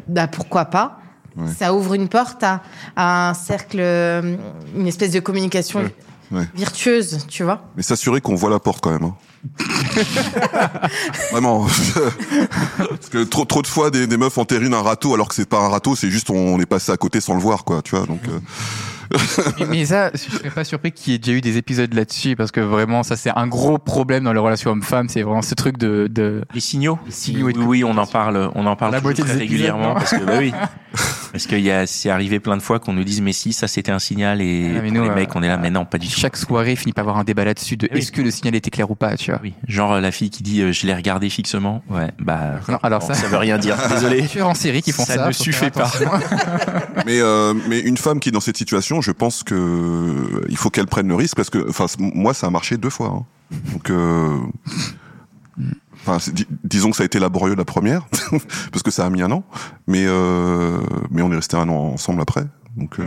bah 0.09 0.29
pourquoi 0.29 0.67
pas 0.67 0.97
Ouais. 1.37 1.47
ça 1.57 1.73
ouvre 1.75 1.95
une 1.95 2.09
porte 2.09 2.43
à, 2.43 2.61
à 2.97 3.29
un 3.31 3.35
cercle 3.35 3.79
une 3.81 4.87
espèce 4.87 5.13
de 5.13 5.21
communication 5.21 5.81
Ouais. 5.81 5.95
Ouais. 6.41 6.45
virtueuse 6.55 7.27
tu 7.29 7.43
vois 7.45 7.63
Mais 7.77 7.83
s'assurer 7.83 8.21
qu'on 8.21 8.35
voit 8.35 8.51
la 8.51 8.59
porte 8.61 8.83
quand 8.83 8.91
même. 8.91 9.05
Hein. 9.05 9.15
Vraiment. 11.33 11.67
Parce 12.79 13.09
que 13.11 13.25
trop 13.25 13.45
trop 13.45 13.63
de 13.63 13.67
fois 13.67 13.91
des, 13.91 14.07
des 14.07 14.17
meufs 14.17 14.39
enterrinent 14.39 14.75
un 14.75 14.83
râteau 14.83 15.15
alors 15.15 15.29
que 15.29 15.35
c'est 15.35 15.49
pas 15.49 15.61
un 15.61 15.69
râteau, 15.69 15.97
c'est 15.97 16.11
juste 16.11 16.31
on 16.31 16.61
est 16.61 16.67
passé 16.67 16.93
à 16.93 16.97
côté 16.97 17.21
sans 17.21 17.35
le 17.35 17.41
voir 17.41 17.65
quoi, 17.65 17.83
tu 17.83 17.97
vois. 17.97 18.07
Donc 18.07 18.21
euh, 18.29 18.39
mais, 19.59 19.67
mais 19.67 19.85
ça, 19.87 20.11
je 20.15 20.19
serais 20.19 20.51
pas 20.51 20.65
surpris 20.65 20.93
qu'il 20.93 21.13
y 21.13 21.17
ait 21.17 21.19
déjà 21.19 21.33
eu 21.33 21.41
des 21.41 21.57
épisodes 21.57 21.93
là-dessus 21.93 22.37
parce 22.37 22.51
que 22.51 22.61
vraiment 22.61 23.03
ça 23.03 23.17
c'est 23.17 23.31
un 23.35 23.47
gros 23.47 23.79
problème 23.79 24.25
dans 24.25 24.33
les 24.33 24.39
relations 24.39 24.71
hommes-femmes, 24.71 25.09
c'est 25.09 25.23
vraiment 25.23 25.43
ce 25.43 25.55
truc 25.55 25.79
de, 25.79 26.07
de 26.11 26.45
Les 26.55 26.61
signaux 26.61 26.99
Les 27.07 27.13
signaux 27.13 27.49
et 27.49 27.57
oui, 27.57 27.65
oui, 27.67 27.85
on 27.85 27.97
en 27.97 28.07
parle, 28.07 28.51
on 28.55 28.67
en 28.67 28.77
parle 28.77 28.93
La 28.93 29.01
très 29.01 29.33
régulièrement 29.33 29.95
parce 29.95 30.13
que 30.13 30.25
bah 30.25 30.35
oui, 30.39 30.53
parce 31.33 31.47
qu'il 31.47 31.61
y 31.61 31.71
a, 31.71 31.87
c'est 31.87 32.11
arrivé 32.11 32.41
plein 32.41 32.57
de 32.57 32.63
fois 32.63 32.79
qu'on 32.81 32.93
nous 32.93 33.05
dise 33.05 33.21
mais 33.21 33.33
si 33.33 33.53
ça 33.53 33.69
c'était 33.69 33.93
un 33.93 33.99
signal 33.99 34.41
et 34.43 34.67
Ah, 34.77 34.81
mais 34.83 34.89
pour 34.89 34.97
nous, 34.99 35.03
les 35.05 35.09
euh, 35.11 35.15
mecs 35.15 35.35
on 35.37 35.43
est 35.43 35.49
là 35.49 35.57
mais 35.57 35.71
non 35.71 35.85
pas 35.85 35.99
du 35.99 36.09
tout. 36.09 36.19
chaque 36.19 36.37
soirée 36.37 36.77
finit 36.77 36.93
par 36.93 37.03
avoir 37.03 37.19
un 37.19 37.25
débat 37.25 37.45
là-dessus 37.45 37.77
de 37.77 37.87
Eh 37.91 37.95
oui. 37.95 38.01
est-ce 38.01 38.13
que 38.13 38.21
le 38.23 38.31
signal 38.31 38.55
était 38.55 38.71
clair 38.71 38.91
ou 38.91 38.95
pas, 38.95 39.17
tu 39.17 39.31
vois. 39.31 39.41
Oui, 39.43 39.55
genre 39.69 39.93
euh, 39.95 40.01
la 40.01 40.11
fille 40.13 40.31
qui 40.31 40.43
dit 40.43 40.61
euh, 40.63 40.73
je 40.73 40.87
l'ai 40.87 40.95
regardé 40.95 41.31
fixement. 41.31 41.83
Ouais, 41.89 42.11
bah 42.19 42.61
Non, 42.69 42.79
alors 42.83 43.01
bon, 43.01 43.07
ça- 43.07 43.15
ça 43.15 43.29
veut 43.29 43.37
rien 43.37 43.59
dire. 43.59 43.77
Désolé. 43.89 44.27
Tueurs 44.29 44.49
en 44.49 44.55
série 44.55 44.83
qui 44.83 44.93
font 44.93 45.05
ça. 45.05 45.15
Ça 45.15 45.27
ne 45.29 45.33
suffit 45.33 45.71
pas. 45.71 45.91
mais 47.07 47.21
euh, 47.21 47.55
mais 47.69 47.81
une 47.81 47.97
femme 47.97 48.21
qui 48.21 48.29
est 48.31 48.33
dans 48.33 48.41
cette 48.41 48.57
situation, 48.57 49.01
je 49.01 49.13
pense 49.13 49.43
que 49.43 50.45
il 50.49 50.57
faut 50.57 50.71
qu'elle 50.71 50.87
prenne 50.87 51.09
le 51.09 51.15
risque 51.15 51.37
parce 51.37 51.51
que 51.51 51.69
enfin 51.69 51.87
moi 51.99 52.35
ça 52.35 52.47
a 52.49 52.51
marché 52.51 52.77
deux 52.77 52.91
fois. 52.91 53.09
hein. 53.09 53.25
Donc 53.73 53.91
euh, 53.91 54.37
Enfin, 56.07 56.19
dis- 56.33 56.47
disons 56.65 56.91
que 56.91 56.97
ça 56.97 57.03
a 57.03 57.07
été 57.07 57.19
laborieux 57.19 57.55
la 57.55 57.65
première, 57.65 58.07
parce 58.73 58.83
que 58.83 58.91
ça 58.91 59.05
a 59.07 59.11
mis 59.11 59.23
un 59.23 59.31
an, 59.31 59.45
mais 59.87 60.05
euh, 60.07 60.79
mais 61.11 61.23
on 61.23 61.31
est 61.33 61.37
resté 61.37 61.57
un 61.57 61.69
an 61.69 61.93
ensemble 61.95 62.21
après. 62.23 62.45
Donc 62.77 62.99
euh, 63.01 63.05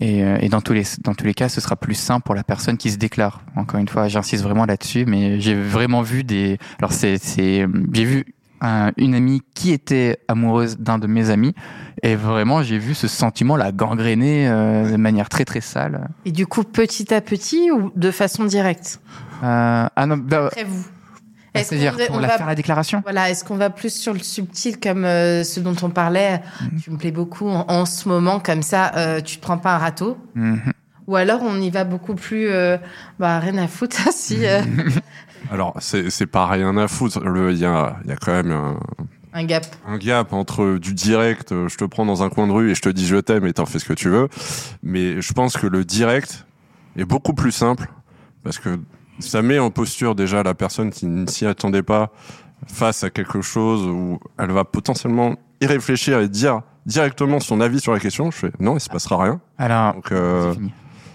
Et, 0.00 0.24
euh, 0.24 0.38
et 0.40 0.48
dans 0.48 0.60
tous 0.60 0.72
les 0.72 0.84
dans 1.04 1.14
tous 1.14 1.24
les 1.26 1.34
cas, 1.34 1.48
ce 1.48 1.60
sera 1.60 1.76
plus 1.76 1.94
simple 1.94 2.24
pour 2.24 2.34
la 2.34 2.44
personne 2.44 2.76
qui 2.76 2.90
se 2.90 2.96
déclare. 2.96 3.42
Encore 3.56 3.78
une 3.80 3.88
fois, 3.88 4.08
j'insiste 4.08 4.42
vraiment 4.42 4.64
là-dessus, 4.66 5.04
mais 5.06 5.40
j'ai 5.40 5.54
vraiment 5.54 6.02
vu 6.02 6.24
des. 6.24 6.58
Alors 6.78 6.92
c'est 6.92 7.18
c'est 7.18 7.66
j'ai 7.92 8.04
vu 8.04 8.24
un- 8.62 8.92
une 8.96 9.14
amie 9.14 9.42
qui 9.54 9.72
était 9.72 10.18
amoureuse 10.28 10.78
d'un 10.78 10.98
de 10.98 11.06
mes 11.08 11.30
amis 11.30 11.52
et 12.02 12.14
vraiment 12.14 12.62
j'ai 12.62 12.78
vu 12.78 12.94
ce 12.94 13.06
sentiment 13.08 13.56
la 13.56 13.70
gangréner 13.72 14.48
euh, 14.48 14.90
de 14.90 14.96
manière 14.96 15.28
très 15.28 15.44
très 15.44 15.60
sale. 15.60 16.08
Et 16.24 16.32
du 16.32 16.46
coup, 16.46 16.62
petit 16.64 17.12
à 17.12 17.20
petit 17.20 17.70
ou 17.70 17.90
de 17.96 18.10
façon 18.12 18.44
directe? 18.44 19.00
Euh, 19.42 19.86
ah 19.94 20.06
non, 20.06 20.16
bah, 20.16 20.46
Après 20.46 20.64
vous. 20.64 20.84
Est-ce 21.54 21.68
c'est-à-dire 21.70 21.96
qu'on- 22.08 22.18
va- 22.18 22.28
faire 22.38 22.46
la 22.46 22.54
déclaration? 22.54 23.00
Voilà, 23.02 23.28
est-ce 23.30 23.44
qu'on 23.44 23.56
va 23.56 23.68
plus 23.70 23.92
sur 23.94 24.12
le 24.14 24.20
subtil 24.20 24.80
comme 24.80 25.04
euh, 25.04 25.44
ce 25.44 25.60
dont 25.60 25.74
on 25.82 25.90
parlait? 25.90 26.40
Tu 26.82 26.90
me 26.90 26.96
plais 26.96 27.10
beaucoup 27.10 27.48
en, 27.48 27.66
en 27.68 27.84
ce 27.84 28.08
moment, 28.08 28.40
comme 28.40 28.62
ça, 28.62 28.92
euh, 28.96 29.20
tu 29.20 29.36
te 29.36 29.42
prends 29.42 29.58
pas 29.58 29.74
un 29.74 29.78
râteau 29.78 30.16
Mhm. 30.34 30.72
Ou 31.08 31.16
alors 31.16 31.40
on 31.42 31.60
y 31.60 31.68
va 31.68 31.82
beaucoup 31.84 32.14
plus, 32.14 32.46
euh, 32.48 32.78
bah 33.18 33.40
rien 33.40 33.58
à 33.58 33.66
foutre, 33.66 33.98
si 34.12 34.46
euh, 34.46 34.62
Alors, 35.50 35.74
c'est 35.80 36.10
c'est 36.10 36.26
pas 36.26 36.46
rien 36.46 36.76
à 36.76 36.86
foutre. 36.88 37.18
Il 37.50 37.58
y 37.58 37.64
a, 37.66 37.96
il 38.04 38.10
y 38.10 38.12
a 38.12 38.16
quand 38.16 38.32
même 38.32 38.52
un, 38.52 38.78
un 39.34 39.44
gap. 39.44 39.66
un 39.86 39.98
gap 39.98 40.32
entre 40.32 40.78
du 40.78 40.94
direct, 40.94 41.50
je 41.68 41.76
te 41.76 41.84
prends 41.84 42.06
dans 42.06 42.22
un 42.22 42.28
coin 42.30 42.46
de 42.46 42.52
rue 42.52 42.70
et 42.70 42.74
je 42.76 42.80
te 42.82 42.88
dis 42.88 43.06
je 43.06 43.16
t'aime 43.16 43.44
et 43.46 43.52
t'en 43.52 43.66
fais 43.66 43.80
ce 43.80 43.84
que 43.84 43.92
tu 43.94 44.08
veux. 44.08 44.28
Mais 44.84 45.20
je 45.20 45.32
pense 45.32 45.56
que 45.56 45.66
le 45.66 45.84
direct 45.84 46.46
est 46.96 47.04
beaucoup 47.04 47.34
plus 47.34 47.52
simple 47.52 47.88
parce 48.44 48.58
que 48.60 48.78
ça 49.18 49.42
met 49.42 49.58
en 49.58 49.70
posture 49.70 50.14
déjà 50.14 50.42
la 50.42 50.54
personne 50.54 50.90
qui 50.90 51.06
ne 51.06 51.26
s'y 51.26 51.46
attendait 51.46 51.82
pas 51.82 52.10
face 52.66 53.04
à 53.04 53.10
quelque 53.10 53.40
chose 53.42 53.82
où 53.86 54.18
elle 54.38 54.52
va 54.52 54.64
potentiellement 54.64 55.34
y 55.60 55.66
réfléchir 55.66 56.20
et 56.20 56.28
dire 56.28 56.62
directement 56.86 57.40
son 57.40 57.60
avis 57.60 57.80
sur 57.80 57.92
la 57.92 58.00
question. 58.00 58.30
Je 58.30 58.36
fais 58.36 58.52
non, 58.60 58.76
il 58.76 58.80
se 58.80 58.88
passera 58.88 59.22
rien. 59.22 59.40
Alors, 59.58 59.94
Donc, 59.94 60.12
euh, 60.12 60.52
fini. 60.54 60.72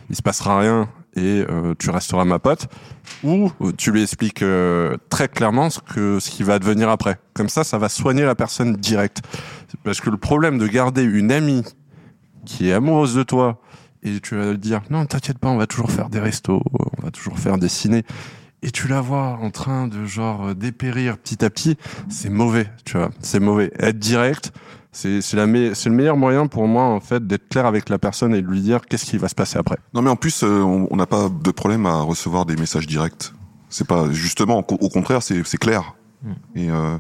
il 0.10 0.16
se 0.16 0.22
passera 0.22 0.60
rien 0.60 0.90
et 1.16 1.44
euh, 1.50 1.74
tu 1.80 1.90
resteras 1.90 2.26
ma 2.26 2.38
pote 2.38 2.68
ou 3.24 3.52
euh, 3.62 3.72
tu 3.76 3.92
lui 3.92 4.04
expliques 4.04 4.44
euh, 4.44 4.98
très 5.10 5.28
clairement 5.28 5.70
ce 5.72 5.80
que 5.80 6.20
ce 6.20 6.30
qui 6.30 6.44
va 6.44 6.54
advenir 6.54 6.90
après 6.90 7.18
comme 7.34 7.50
ça 7.50 7.64
ça 7.64 7.80
va 7.80 7.90
soigner 7.90 8.24
la 8.24 8.36
personne 8.36 8.76
direct 8.76 9.22
parce 9.84 10.00
que 10.00 10.12
le 10.12 10.18
problème 10.18 10.60
de 10.60 10.68
garder 10.68 11.02
une 11.04 11.32
amie 11.32 11.64
qui 12.46 12.70
est 12.70 12.74
amoureuse 12.74 13.16
de 13.16 13.24
toi 13.24 13.60
et 14.16 14.20
tu 14.20 14.36
vas 14.36 14.54
dire 14.54 14.82
non 14.90 15.06
t'inquiète 15.06 15.40
pas 15.40 15.50
on 15.50 15.58
va 15.58 15.68
toujours 15.68 15.92
faire 15.92 16.10
des 16.10 16.20
restos 16.20 16.62
on 16.98 17.04
va 17.04 17.12
toujours 17.12 17.40
faire 17.40 17.58
des 17.58 17.70
ciné 17.70 18.04
et 18.64 18.72
tu 18.72 18.88
la 18.88 19.02
vois 19.02 19.38
en 19.42 19.52
train 19.52 19.88
de 19.88 20.06
genre 20.06 20.48
euh, 20.48 20.54
dépérir 20.56 21.18
petit 21.18 21.44
à 21.46 21.50
petit 21.50 21.78
c'est 22.10 22.30
mauvais 22.30 22.70
tu 22.86 22.98
vois 22.98 23.12
c'est 23.22 23.40
mauvais 23.40 23.72
être 23.80 24.00
direct 24.00 24.52
c'est 24.92 25.22
c'est 25.22 25.38
le 25.38 25.92
meilleur 25.92 26.18
moyen 26.18 26.48
pour 26.48 26.68
moi 26.68 26.84
en 26.84 27.00
fait 27.00 27.26
d'être 27.28 27.50
clair 27.50 27.66
avec 27.66 27.90
la 27.90 28.00
personne 28.00 28.34
et 28.34 28.42
de 28.42 28.48
lui 28.48 28.62
dire 28.62 28.82
qu'est-ce 28.88 29.06
qui 29.06 29.18
va 29.18 29.28
se 29.28 29.36
passer 29.36 29.60
après 29.60 29.78
non, 29.98 30.04
mais 30.04 30.12
en 30.12 30.16
plus, 30.16 30.44
euh, 30.44 30.62
on 30.62 30.96
n'a 30.96 31.08
pas 31.08 31.28
de 31.28 31.50
problème 31.50 31.88
à 31.88 32.02
recevoir 32.02 32.46
des 32.46 32.56
messages 32.56 32.86
directs. 32.86 33.34
C'est 33.68 33.88
pas 33.88 34.12
justement, 34.12 34.60
au 34.60 34.90
contraire, 34.90 35.24
c'est 35.24 35.58
clair. 35.58 35.96
Et 36.56 36.70
euh, 36.72 36.98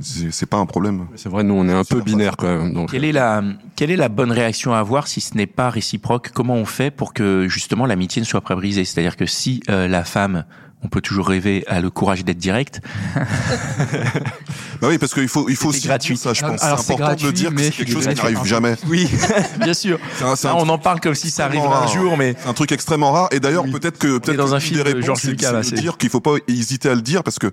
c'est 0.00 0.46
pas 0.46 0.56
un 0.58 0.66
problème. 0.66 1.06
C'est 1.16 1.28
vrai, 1.28 1.44
nous 1.44 1.54
on 1.54 1.68
est 1.68 1.72
un 1.72 1.84
peu 1.84 2.00
binaire 2.00 2.36
quand 2.36 2.48
même. 2.48 2.74
Donc, 2.74 2.90
Quelle 2.90 3.04
est 3.04 3.12
la 3.12 3.42
quelle 3.76 3.90
est 3.90 3.96
la 3.96 4.08
bonne 4.08 4.32
réaction 4.32 4.74
à 4.74 4.78
avoir 4.80 5.06
si 5.06 5.20
ce 5.20 5.36
n'est 5.36 5.46
pas 5.46 5.70
réciproque? 5.70 6.30
Comment 6.34 6.54
on 6.56 6.64
fait 6.64 6.90
pour 6.90 7.14
que 7.14 7.46
justement 7.48 7.86
l'amitié 7.86 8.20
ne 8.20 8.26
soit 8.26 8.40
pas 8.40 8.56
brisée? 8.56 8.84
C'est-à-dire 8.84 9.16
que 9.16 9.24
si 9.26 9.62
euh, 9.70 9.86
la 9.86 10.04
femme, 10.04 10.44
on 10.82 10.88
peut 10.88 11.00
toujours 11.00 11.28
rêver, 11.28 11.64
a 11.68 11.80
le 11.80 11.90
courage 11.90 12.24
d'être 12.24 12.38
direct. 12.38 12.80
Bah 14.80 14.88
oui, 14.88 14.96
parce 14.96 15.12
qu'il 15.12 15.28
faut, 15.28 15.46
il 15.50 15.56
faut 15.56 15.68
aussi 15.68 15.86
gratuit. 15.86 16.14
dire 16.14 16.22
ça, 16.22 16.32
je 16.32 16.40
pense. 16.40 16.58
C'est 16.58 16.94
important 16.94 17.14
de 17.14 17.26
le 17.26 17.32
dire 17.32 17.50
que 17.50 17.54
mais 17.54 17.64
c'est 17.64 17.72
quelque 17.72 17.92
chose 17.92 18.08
qui 18.08 18.14
n'arrive 18.14 18.44
jamais. 18.44 18.76
Oui, 18.88 19.06
bien 19.62 19.74
sûr. 19.74 19.98
On 20.44 20.68
en 20.70 20.78
parle 20.78 21.00
comme 21.00 21.14
si 21.14 21.30
ça 21.30 21.44
arriverait 21.44 21.66
un 21.68 21.70
rare. 21.70 21.88
jour, 21.88 22.16
mais 22.16 22.34
C'est 22.40 22.48
un 22.48 22.54
truc 22.54 22.72
extrêmement 22.72 23.12
rare. 23.12 23.28
Et 23.30 23.40
d'ailleurs, 23.40 23.64
Oui. 23.64 23.72
peut-être 23.72 23.98
que 23.98 24.16
peut-être 24.16 24.38
dans 24.38 24.46
que 24.48 24.54
un 24.54 24.60
film 24.60 24.78
des 24.78 24.84
de 24.84 24.88
réponses, 24.88 25.04
Georges 25.04 25.24
Lucas, 25.24 25.62
c'est 25.64 25.74
de 25.76 25.80
dire 25.82 25.98
qu'il 25.98 26.08
faut 26.08 26.20
pas 26.20 26.36
hésiter 26.48 26.88
à 26.88 26.94
le 26.94 27.02
dire 27.02 27.22
parce 27.22 27.38
que 27.38 27.48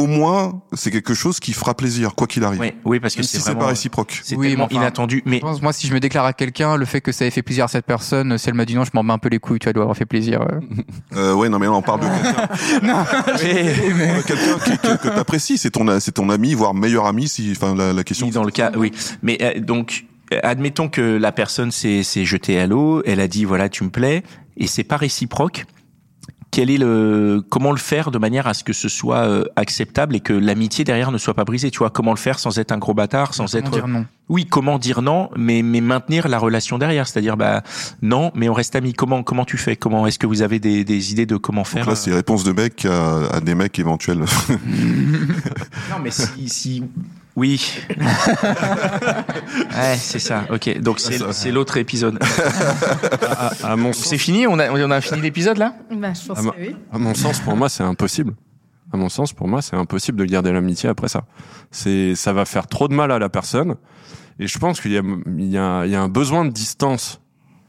au 0.00 0.06
moins 0.06 0.62
c'est 0.72 0.90
quelque 0.90 1.14
chose 1.14 1.38
qui 1.40 1.52
fera 1.52 1.74
plaisir 1.74 2.14
quoi 2.14 2.26
qu'il 2.26 2.44
arrive. 2.44 2.60
oui, 2.60 2.72
oui, 2.84 3.00
parce 3.00 3.14
que 3.14 3.22
c'est 3.22 3.36
si 3.36 3.36
c'est 3.42 3.50
vraiment 3.50 3.60
pas 3.60 3.66
réciproque. 3.68 4.20
c'est 4.24 4.36
Oui, 4.36 4.48
tellement 4.48 4.66
mais 4.70 4.76
enfin, 4.76 4.82
inattendu. 4.84 5.22
Mais 5.26 5.36
Je 5.36 5.40
pense, 5.42 5.62
moi, 5.62 5.72
si 5.72 5.86
je 5.86 5.94
me 5.94 6.00
déclare 6.00 6.24
à 6.24 6.32
quelqu'un, 6.32 6.76
le 6.76 6.84
fait 6.84 7.00
que 7.00 7.12
ça 7.12 7.24
ait 7.26 7.30
fait 7.30 7.42
plaisir 7.42 7.64
à 7.64 7.68
cette 7.68 7.86
personne, 7.86 8.36
si 8.38 8.48
elle 8.48 8.54
m'a 8.54 8.64
dit 8.64 8.74
non, 8.74 8.84
je 8.84 8.90
m'en 8.94 9.04
bats 9.04 9.14
un 9.14 9.18
peu 9.18 9.28
les 9.28 9.38
couilles, 9.38 9.58
tu 9.58 9.66
vois, 9.66 9.72
doit 9.72 9.82
avoir 9.84 9.96
fait 9.96 10.06
plaisir. 10.06 10.40
euh. 10.42 10.60
Euh, 11.16 11.34
ouais, 11.34 11.48
non 11.48 11.58
mais 11.58 11.66
là 11.66 11.72
on 11.72 11.82
parle 11.82 12.00
de 12.00 12.06
quelqu'un, 12.06 12.48
Oui. 13.42 14.22
quelqu'un 14.26 14.58
qui- 14.64 14.78
que, 14.78 14.96
que 15.02 15.08
t'apprécies, 15.08 15.58
c'est 15.58 15.70
ton 15.70 15.98
c'est 16.00 16.12
ton 16.12 16.30
ami 16.30 16.54
voire 16.54 16.72
meilleur 16.74 17.06
ami 17.06 17.28
si 17.28 17.52
enfin 17.52 17.74
la, 17.74 17.92
la 17.92 18.04
question. 18.04 18.26
Oui, 18.26 18.32
dans 18.32 18.44
le 18.44 18.50
cas, 18.52 18.70
oui. 18.76 18.92
Mais 19.22 19.38
euh, 19.42 19.60
donc, 19.60 20.04
euh, 20.32 20.38
admettons 20.42 20.88
que 20.88 21.00
la 21.00 21.32
personne 21.32 21.70
s'est 21.70 22.02
s'est 22.02 22.24
jetée 22.24 22.58
à 22.60 22.66
l'eau, 22.66 23.02
elle 23.04 23.20
a 23.20 23.28
dit 23.28 23.44
voilà 23.44 23.68
tu 23.68 23.84
me 23.84 23.90
plais, 23.90 24.22
et 24.56 24.66
c'est 24.66 24.84
pas 24.84 24.96
réciproque. 24.96 25.64
Quel 26.50 26.70
est 26.70 26.78
le 26.78 27.42
comment 27.48 27.70
le 27.70 27.78
faire 27.78 28.10
de 28.10 28.18
manière 28.18 28.46
à 28.46 28.54
ce 28.54 28.64
que 28.64 28.72
ce 28.72 28.88
soit 28.88 29.18
euh, 29.18 29.44
acceptable 29.56 30.16
et 30.16 30.20
que 30.20 30.32
l'amitié 30.32 30.84
derrière 30.84 31.12
ne 31.12 31.18
soit 31.18 31.34
pas 31.34 31.44
brisée 31.44 31.70
Tu 31.70 31.78
vois? 31.78 31.90
Comment 31.90 32.10
le 32.10 32.16
faire 32.18 32.38
sans 32.38 32.58
être 32.58 32.72
un 32.72 32.78
gros 32.78 32.94
bâtard, 32.94 33.34
sans 33.34 33.46
Comment 33.46 33.64
être 33.64 33.70
dire 33.70 33.88
non? 33.88 34.06
Oui 34.28 34.46
comment 34.46 34.78
dire 34.78 35.02
non, 35.02 35.28
mais 35.36 35.62
mais 35.62 35.80
maintenir 35.80 36.28
la 36.28 36.38
relation 36.38 36.78
derrière, 36.78 37.06
c'est-à-dire 37.08 37.36
bah 37.36 37.62
non, 38.02 38.30
mais 38.34 38.48
on 38.48 38.54
reste 38.54 38.76
amis. 38.76 38.92
Comment 38.92 39.22
comment 39.22 39.44
tu 39.44 39.56
fais? 39.56 39.76
Comment 39.76 40.06
est-ce 40.06 40.18
que 40.18 40.26
vous 40.26 40.42
avez 40.42 40.58
des, 40.58 40.84
des 40.84 41.12
idées 41.12 41.26
de 41.26 41.36
comment 41.36 41.62
Donc 41.62 41.68
faire 41.68 41.88
là 41.88 41.94
c'est 41.96 42.12
réponse 42.12 42.44
de 42.44 42.52
mec 42.52 42.84
à, 42.84 43.26
à 43.36 43.40
des 43.40 43.54
mecs 43.54 43.78
éventuels. 43.78 44.24
Non, 45.90 45.96
mais 46.02 46.10
si, 46.10 46.48
si... 46.48 46.82
Oui. 47.40 47.58
ouais, 47.98 49.96
c'est 49.96 50.18
ça. 50.18 50.44
Ok, 50.50 50.78
donc 50.80 51.00
c'est 51.00 51.32
c'est 51.32 51.50
l'autre 51.50 51.78
épisode. 51.78 52.18
à, 53.30 53.72
à 53.72 53.76
mon 53.76 53.94
C'est 53.94 54.18
fini 54.18 54.46
on 54.46 54.58
a, 54.58 54.70
on 54.70 54.90
a 54.90 55.00
fini 55.00 55.22
l'épisode 55.22 55.56
là? 55.56 55.74
Bah, 55.90 56.12
je 56.12 56.26
pense 56.26 56.44
bah- 56.44 56.52
que 56.54 56.60
oui. 56.60 56.76
à 56.92 56.98
mon 56.98 57.14
sens, 57.14 57.40
pour 57.40 57.56
moi, 57.56 57.70
c'est 57.70 57.82
impossible. 57.82 58.34
À 58.92 58.98
mon 58.98 59.08
sens, 59.08 59.32
pour 59.32 59.48
moi, 59.48 59.62
c'est 59.62 59.74
impossible 59.74 60.18
de 60.18 60.26
garder 60.26 60.52
l'amitié 60.52 60.90
après 60.90 61.08
ça. 61.08 61.24
C'est, 61.70 62.14
ça 62.14 62.34
va 62.34 62.44
faire 62.44 62.66
trop 62.66 62.88
de 62.88 62.94
mal 62.94 63.10
à 63.10 63.18
la 63.18 63.30
personne. 63.30 63.76
Et 64.38 64.46
je 64.46 64.58
pense 64.58 64.78
qu'il 64.82 64.92
y 64.92 64.98
a, 64.98 65.02
il 65.26 65.50
y 65.50 65.56
a, 65.56 65.86
il 65.86 65.92
y 65.92 65.96
a 65.96 66.02
un 66.02 66.10
besoin 66.10 66.44
de 66.44 66.50
distance 66.50 67.22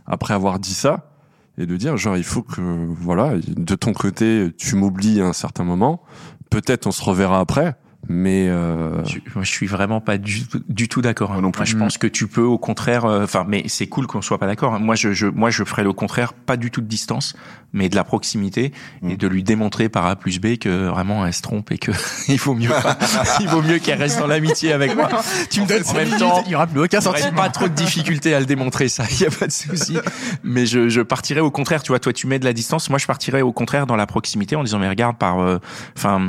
après 0.05 0.33
avoir 0.33 0.59
dit 0.59 0.73
ça 0.73 1.13
et 1.57 1.65
de 1.65 1.77
dire 1.77 1.95
genre 1.95 2.17
il 2.17 2.25
faut 2.25 2.41
que 2.41 2.59
voilà 2.59 3.35
de 3.47 3.75
ton 3.75 3.93
côté 3.93 4.51
tu 4.57 4.75
m'oublies 4.75 5.21
à 5.21 5.27
un 5.27 5.33
certain 5.33 5.63
moment. 5.63 6.03
Peut-être 6.49 6.87
on 6.87 6.91
se 6.91 7.01
reverra 7.01 7.39
après, 7.39 7.75
mais 8.09 8.47
euh, 8.49 9.03
je, 9.05 9.19
je 9.41 9.49
suis 9.49 9.67
vraiment 9.67 10.01
pas 10.01 10.17
du, 10.17 10.41
du 10.69 10.87
tout 10.87 11.01
d'accord. 11.01 11.31
hein. 11.31 11.35
Moi 11.35 11.41
non 11.43 11.51
plus. 11.51 11.59
Moi, 11.59 11.65
je 11.65 11.77
pense 11.77 11.97
que 11.97 12.07
tu 12.07 12.27
peux 12.27 12.41
au 12.41 12.57
contraire. 12.57 13.05
euh, 13.05 13.23
Enfin, 13.23 13.45
mais 13.47 13.63
c'est 13.67 13.87
cool 13.87 14.07
qu'on 14.07 14.21
soit 14.21 14.37
pas 14.39 14.47
d'accord. 14.47 14.73
hein. 14.73 14.79
Moi, 14.79 14.95
je, 14.95 15.13
je, 15.13 15.27
moi, 15.27 15.49
je 15.49 15.63
ferais 15.63 15.83
le 15.83 15.93
contraire, 15.93 16.33
pas 16.33 16.57
du 16.57 16.71
tout 16.71 16.81
de 16.81 16.87
distance, 16.87 17.35
mais 17.73 17.89
de 17.89 17.95
la 17.95 18.03
proximité 18.03 18.65
et 19.03 19.13
Mm. 19.13 19.17
de 19.17 19.27
lui 19.27 19.43
démontrer 19.43 19.87
par 19.89 20.05
A 20.07 20.15
plus 20.15 20.39
B 20.39 20.57
que 20.57 20.87
vraiment 20.87 21.25
elle 21.25 21.33
se 21.33 21.41
trompe 21.41 21.71
et 21.71 21.77
que 21.77 21.91
il 22.27 22.37
vaut 22.37 22.53
mieux 22.55 22.69
pas, 22.69 22.97
il 23.39 23.47
vaut 23.47 23.61
mieux 23.61 23.77
qu'elle 23.79 23.99
reste 23.99 24.19
dans 24.19 24.27
l'amitié 24.27 24.73
avec 24.73 24.95
moi. 24.95 25.07
Tu 25.49 25.61
me 25.61 25.67
donnes 25.67 25.83
en 25.87 25.93
même 25.93 26.09
temps. 26.17 26.43
il 26.45 26.51
y 26.51 26.55
aura 26.55 26.67
plus 26.67 26.81
aucun 26.81 27.01
sentiment. 27.01 27.31
pas 27.33 27.49
trop 27.49 27.67
de 27.67 27.73
difficulté 27.73 28.33
à 28.33 28.39
le 28.39 28.45
démontrer, 28.45 28.89
ça, 28.89 29.03
il 29.11 29.21
y 29.21 29.25
a 29.25 29.29
pas 29.31 29.47
de 29.47 29.51
souci. 29.51 29.97
Mais 30.43 30.65
je, 30.65 30.89
je 30.89 31.01
partirais 31.01 31.39
au 31.39 31.51
contraire, 31.51 31.81
tu 31.83 31.89
vois, 31.91 31.99
toi 31.99 32.11
tu 32.13 32.27
mets 32.27 32.39
de 32.39 32.45
la 32.45 32.53
distance, 32.53 32.89
moi 32.89 32.99
je 32.99 33.05
partirais 33.05 33.41
au 33.41 33.51
contraire 33.53 33.85
dans 33.87 33.95
la 33.95 34.05
proximité 34.07 34.55
en 34.55 34.63
disant 34.63 34.79
mais 34.79 34.89
regarde 34.89 35.17
par, 35.17 35.39
euh, 35.39 35.59
enfin, 35.97 36.19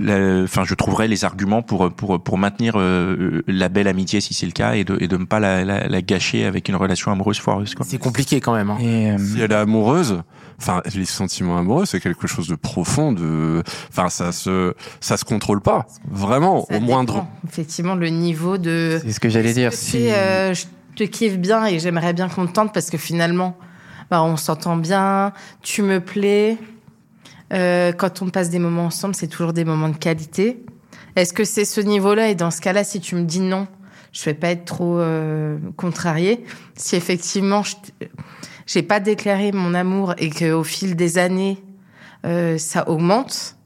enfin 0.00 0.64
je 0.64 0.74
trouverais 0.74 1.08
les 1.12 1.24
arguments 1.24 1.62
pour 1.62 1.92
pour 1.92 2.22
pour 2.22 2.38
maintenir 2.38 2.74
euh, 2.76 3.42
la 3.46 3.68
belle 3.68 3.88
amitié 3.88 4.20
si 4.20 4.34
c'est 4.34 4.46
le 4.46 4.52
cas 4.52 4.74
et 4.74 4.84
de 4.84 4.96
et 5.00 5.08
de 5.08 5.16
ne 5.16 5.24
pas 5.24 5.38
la, 5.40 5.64
la, 5.64 5.86
la 5.88 6.02
gâcher 6.02 6.44
avec 6.44 6.68
une 6.68 6.76
relation 6.76 7.12
amoureuse 7.12 7.38
foireuse 7.38 7.74
quoi. 7.74 7.86
C'est 7.88 7.98
compliqué 7.98 8.40
quand 8.40 8.54
même. 8.54 8.70
hein. 8.70 8.78
Et, 8.80 9.10
euh, 9.12 9.18
si 9.18 9.40
elle 9.40 9.52
est 9.52 9.54
amoureuse, 9.54 10.22
enfin 10.58 10.82
les 10.94 11.04
sentiments 11.04 11.56
amoureux, 11.58 11.86
c'est 11.86 12.00
quelque 12.00 12.26
chose 12.26 12.48
de 12.48 12.54
profond, 12.56 13.12
de, 13.12 13.62
enfin 13.90 14.08
ça 14.08 14.32
se, 14.32 14.74
ça 15.00 15.16
se 15.16 15.24
contrôle 15.24 15.60
pas, 15.60 15.86
vraiment 16.10 16.66
Ça 16.68 16.76
au 16.76 16.80
moindre. 16.80 17.14
dépend, 17.14 17.30
Effectivement, 17.48 17.94
le 17.94 18.08
niveau 18.08 18.58
de. 18.58 18.98
c'est 19.04 19.12
ce 19.12 19.20
que 19.20 19.28
j'allais 19.28 19.52
dire. 19.54 19.70
Que 19.70 19.76
Si... 19.76 20.10
euh, 20.10 20.54
je 20.54 20.64
te 20.96 21.04
kiffe 21.04 21.38
bien 21.38 21.66
et 21.66 21.78
j'aimerais 21.78 22.12
bien 22.12 22.28
qu'on 22.28 22.46
te 22.46 22.52
tente 22.52 22.72
parce 22.74 22.90
que 22.90 22.98
finalement, 22.98 23.56
bah, 24.10 24.22
on 24.22 24.36
s'entend 24.36 24.76
bien, 24.76 25.32
tu 25.62 25.82
me 25.82 26.00
plais. 26.00 26.58
Euh, 27.52 27.92
quand 27.92 28.22
on 28.22 28.30
passe 28.30 28.48
des 28.48 28.58
moments 28.58 28.86
ensemble, 28.86 29.14
c'est 29.14 29.26
toujours 29.26 29.52
des 29.52 29.64
moments 29.64 29.90
de 29.90 29.96
qualité. 29.96 30.64
Est-ce 31.16 31.32
que 31.32 31.44
c'est 31.44 31.64
ce 31.64 31.80
niveau-là? 31.80 32.28
Et 32.28 32.34
dans 32.34 32.50
ce 32.50 32.60
cas-là, 32.60 32.84
si 32.84 33.00
tu 33.00 33.14
me 33.16 33.24
dis 33.24 33.40
non, 33.40 33.66
je 34.12 34.24
vais 34.24 34.34
pas 34.34 34.50
être 34.50 34.64
trop 34.64 34.98
euh, 34.98 35.58
contrariée. 35.76 36.44
Si 36.76 36.96
effectivement, 36.96 37.62
je 37.62 37.74
j'ai 38.66 38.82
pas 38.82 39.00
déclaré 39.00 39.52
mon 39.52 39.74
amour 39.74 40.14
et 40.18 40.30
que 40.30 40.52
au 40.52 40.64
fil 40.64 40.94
des 40.96 41.18
années, 41.18 41.62
euh, 42.24 42.58
ça 42.58 42.88
augmente, 42.88 43.56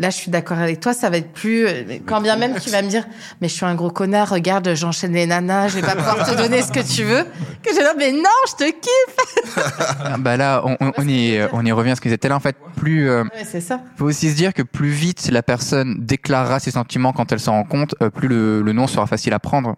Là, 0.00 0.10
je 0.10 0.16
suis 0.16 0.30
d'accord 0.30 0.58
avec 0.58 0.78
toi, 0.78 0.92
ça 0.94 1.10
va 1.10 1.16
être 1.16 1.32
plus. 1.32 1.66
euh, 1.66 1.98
Quand 2.06 2.20
bien 2.20 2.36
même 2.36 2.54
tu 2.60 2.70
vas 2.70 2.82
me 2.82 2.88
dire, 2.88 3.04
mais 3.40 3.48
je 3.48 3.54
suis 3.54 3.64
un 3.66 3.74
gros 3.74 3.90
connard, 3.90 4.28
regarde, 4.30 4.72
j'enchaîne 4.76 5.12
les 5.12 5.26
nanas, 5.26 5.68
je 5.68 5.74
vais 5.80 5.82
pas 5.82 5.96
pouvoir 5.96 6.24
te 6.24 6.36
donner 6.36 6.62
ce 6.62 6.70
que 6.70 6.78
tu 6.80 7.02
veux. 7.02 7.24
Que 7.62 7.70
je 7.70 7.80
dis, 7.80 7.98
mais 7.98 8.12
non, 8.12 8.30
je 8.48 8.64
te 8.64 8.70
kiffe. 8.70 9.56
Ah, 10.04 10.16
bah 10.18 10.36
là, 10.36 10.62
on, 10.64 10.76
on, 10.80 10.92
on 10.98 11.08
y, 11.08 11.40
on 11.52 11.64
y 11.66 11.72
revient 11.72 11.90
à 11.90 11.96
ce 11.96 12.00
que 12.00 12.08
c'était 12.10 12.28
là. 12.28 12.36
En 12.36 12.40
fait, 12.40 12.56
plus, 12.76 13.08
euh, 13.10 13.24
Ouais, 13.24 13.44
c'est 13.44 13.60
ça. 13.60 13.80
faut 13.96 14.04
aussi 14.04 14.30
se 14.30 14.36
dire 14.36 14.54
que 14.54 14.62
plus 14.62 14.90
vite 14.90 15.28
la 15.32 15.42
personne 15.42 15.96
déclarera 15.98 16.60
ses 16.60 16.70
sentiments 16.70 17.12
quand 17.12 17.32
elle 17.32 17.40
s'en 17.40 17.52
rend 17.54 17.64
compte, 17.64 17.96
euh, 18.00 18.10
plus 18.10 18.28
le, 18.28 18.62
le 18.62 18.72
nom 18.72 18.86
sera 18.86 19.06
facile 19.08 19.32
à 19.32 19.40
prendre. 19.40 19.74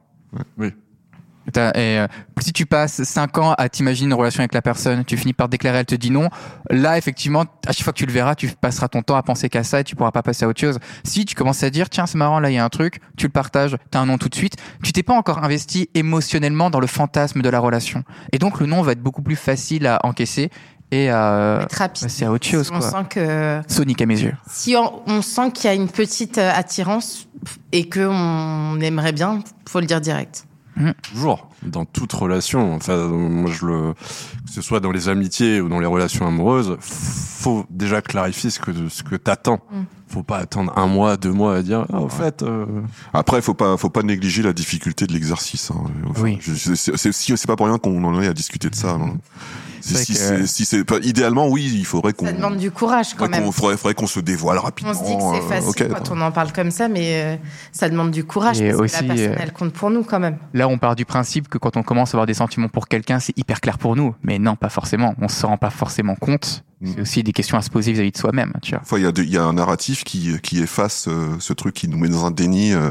Oui. 0.59 0.75
Et 1.57 1.99
euh, 1.99 2.07
si 2.41 2.53
tu 2.53 2.67
passes 2.67 3.03
5 3.03 3.39
ans 3.39 3.53
à 3.57 3.69
t'imaginer 3.69 4.07
une 4.09 4.15
relation 4.15 4.41
avec 4.41 4.55
la 4.55 4.63
personne, 4.63 5.05
tu 5.05 5.17
finis 5.17 5.33
par 5.33 5.49
déclarer, 5.49 5.79
elle 5.79 5.87
te 5.87 5.95
dit 5.95 6.11
non. 6.11 6.29
Là, 6.71 6.99
effectivement, 6.99 7.45
à 7.67 7.73
chaque 7.73 7.85
fois 7.85 7.93
que 7.93 7.99
tu 7.99 8.07
le 8.07 8.13
verras, 8.13 8.35
tu 8.35 8.49
passeras 8.49 8.89
ton 8.89 9.03
temps 9.03 9.17
à 9.17 9.23
penser 9.23 9.49
qu'à 9.49 9.63
ça 9.65 9.81
et 9.81 9.85
tu 9.85 9.97
pourras 9.97 10.11
pas 10.13 10.23
passer 10.23 10.45
à 10.45 10.49
autre 10.49 10.61
chose. 10.61 10.79
Si 11.05 11.25
tu 11.25 11.35
commences 11.35 11.63
à 11.63 11.71
dire, 11.71 11.91
tiens, 11.91 12.07
c'est 12.07 12.19
marrant, 12.19 12.41
là, 12.41 12.51
il 12.51 12.55
y 12.55 12.59
a 12.59 12.65
un 12.65 12.69
truc, 12.69 13.01
tu 13.17 13.27
le 13.27 13.33
partages, 13.33 13.77
t'as 13.91 14.01
un 14.01 14.07
nom 14.07 14.19
tout 14.19 14.29
de 14.29 14.35
suite, 14.35 14.57
tu 14.83 14.93
t'es 14.93 15.03
pas 15.03 15.15
encore 15.15 15.43
investi 15.45 15.89
émotionnellement 15.95 16.71
dans 16.71 16.81
le 16.81 16.87
fantasme 16.87 17.43
de 17.43 17.49
la 17.49 17.59
relation. 17.61 18.05
Et 18.33 18.39
donc, 18.39 18.61
le 18.61 18.67
nom 18.67 18.83
va 18.83 18.93
être 18.93 19.03
beaucoup 19.03 19.23
plus 19.23 19.37
facile 19.37 19.87
à 19.87 19.99
encaisser 20.05 20.51
et 20.93 21.09
à 21.09 21.61
Être 21.63 21.73
rapide. 21.79 22.03
passer 22.03 22.25
à 22.25 22.33
autre 22.33 22.47
chose, 22.47 22.71
on 22.73 22.79
quoi. 22.81 22.91
sent 22.91 23.07
que 23.11 23.61
Sonic 23.69 24.03
à 24.03 24.07
mes 24.07 24.21
yeux. 24.21 24.35
si 24.51 24.75
on, 24.77 25.03
on 25.07 25.23
sent 25.23 25.53
qu'il 25.53 25.67
y 25.67 25.69
a 25.69 25.75
une 25.75 25.89
petite 25.89 26.39
euh, 26.39 26.51
attirance 26.53 27.29
et 27.71 27.89
que 27.89 28.01
on 28.11 28.81
aimerait 28.81 29.13
bien, 29.13 29.39
faut 29.69 29.79
le 29.81 29.87
dire 29.87 30.01
direct. 30.01 30.47
Toujours, 31.03 31.49
dans 31.63 31.85
toute 31.85 32.13
relation. 32.13 32.75
Enfin, 32.75 32.97
moi, 33.09 33.51
je 33.51 33.67
le, 33.67 33.93
que 34.47 34.51
ce 34.53 34.63
soit 34.63 34.81
dans 34.81 34.93
les 34.93 35.09
amitiés 35.09 35.61
ou 35.61 35.69
dans 35.69 35.81
les 35.81 35.87
relations 35.87 36.27
amoureuses, 36.27 36.77
faut 36.81 37.67
déjà 37.71 38.01
clarifier 38.03 38.51
ce 38.51 38.59
que 38.61 38.89
ce 38.89 39.03
que 39.03 39.17
t'attends. 39.17 39.61
Mm. 39.71 39.83
Faut 40.09 40.23
pas 40.25 40.39
attendre 40.39 40.73
un 40.77 40.87
mois, 40.89 41.17
deux 41.17 41.31
mois 41.33 41.55
à 41.55 41.63
dire, 41.63 41.87
ah, 41.93 42.01
au 42.01 42.09
fait, 42.09 42.43
euh, 42.43 42.67
Après, 43.13 43.41
faut 43.43 43.55
pas, 43.55 43.77
faut 43.77 43.91
pas 43.91 44.03
négliger 44.03 44.43
la 44.43 44.53
difficulté 44.53 45.07
de 45.07 45.13
l'exercice. 45.13 45.71
Hein. 45.71 45.85
Enfin, 46.09 46.23
Oui. 46.23 46.39
c'est 46.43 47.47
pas 47.47 47.55
pour 47.57 47.67
rien 47.67 47.79
qu'on 47.79 48.03
en 48.03 48.21
est 48.21 48.27
à 48.27 48.33
discuter 48.35 48.69
de 48.71 48.75
ça. 48.75 48.91
hein. 48.95 49.19
Si 49.81 50.15
que- 50.15 50.47
si 50.47 50.65
c'est, 50.65 50.85
pas- 50.85 50.99
idéalement, 51.03 51.49
oui, 51.49 51.71
il 51.75 51.85
faudrait 51.85 52.13
qu'on, 52.13 52.27
Ça 52.27 52.33
demande 52.33 52.57
du 52.57 52.71
courage 52.71 53.15
quand 53.15 53.29
même. 53.29 53.43
qu'on, 53.45 53.53
faudrait, 53.53 53.77
faudrait 53.77 53.95
qu'on 53.95 54.07
se 54.07 54.21
dévoile 54.21 54.59
rapidement. 54.59 54.93
On 54.93 54.99
se 54.99 55.05
dit 55.05 55.17
que 55.17 55.23
c'est 55.23 55.55
euh, 55.55 55.61
facile 55.61 55.89
quand 55.95 56.11
on 56.11 56.21
en 56.21 56.33
parle 56.33 56.53
comme 56.53 56.71
ça, 56.71 56.89
mais 56.89 57.23
euh, 57.23 57.37
ça 57.73 57.89
demande 57.89 58.11
du 58.11 58.25
courage 58.25 58.61
Et 58.61 58.71
parce 58.71 58.81
aussi, 58.81 58.97
que 58.99 59.03
la 59.09 59.15
personne, 59.15 59.33
euh, 59.33 59.37
elle 59.41 59.53
compte 59.53 59.73
pour 59.73 59.91
nous 59.91 60.03
quand 60.05 60.21
même. 60.21 60.39
Là, 60.55 60.69
on 60.69 60.79
part 60.79 60.97
du 60.97 61.05
principe 61.05 61.49
que 61.49 61.59
quand 61.59 61.77
on 61.77 61.83
commence 61.83 62.11
à 62.11 62.17
avoir 62.17 62.27
des 62.27 62.35
sentiments 62.35 62.69
pour 62.69 62.89
quelqu'un, 62.89 63.21
c'est 63.21 63.37
hyper 63.39 63.61
clair 63.61 63.79
pour 63.79 63.97
nous. 63.97 64.15
Mais 64.23 64.39
non, 64.39 64.57
pas 64.57 64.69
forcément. 64.69 65.15
On 65.21 65.29
se 65.29 65.45
rend 65.47 65.57
pas 65.57 65.71
forcément 65.71 66.15
compte. 66.15 66.65
Mm. 66.81 66.93
C'est 66.95 67.01
aussi 67.03 67.23
des 67.23 67.33
questions 67.33 67.59
à 67.59 67.63
se 67.63 67.69
poser 67.71 67.93
vis-à-vis 67.93 68.11
de 68.13 68.17
soi-même, 68.17 68.53
tu 68.63 68.71
vois. 68.71 68.79
Parfois, 68.81 68.99
il 68.99 69.03
y 69.03 69.07
a, 69.07 69.13
de- 69.13 69.23
il 69.23 69.31
y 69.31 69.37
a 69.37 69.45
un 69.45 69.53
narratif 69.53 70.03
qui, 70.03 70.33
qui 70.43 70.61
efface 70.63 71.07
euh, 71.09 71.37
ce 71.39 71.53
truc, 71.53 71.75
qui 71.75 71.89
nous 71.89 71.99
met 71.99 72.09
dans 72.09 72.25
un 72.25 72.31
déni, 72.31 72.73
euh, 72.73 72.91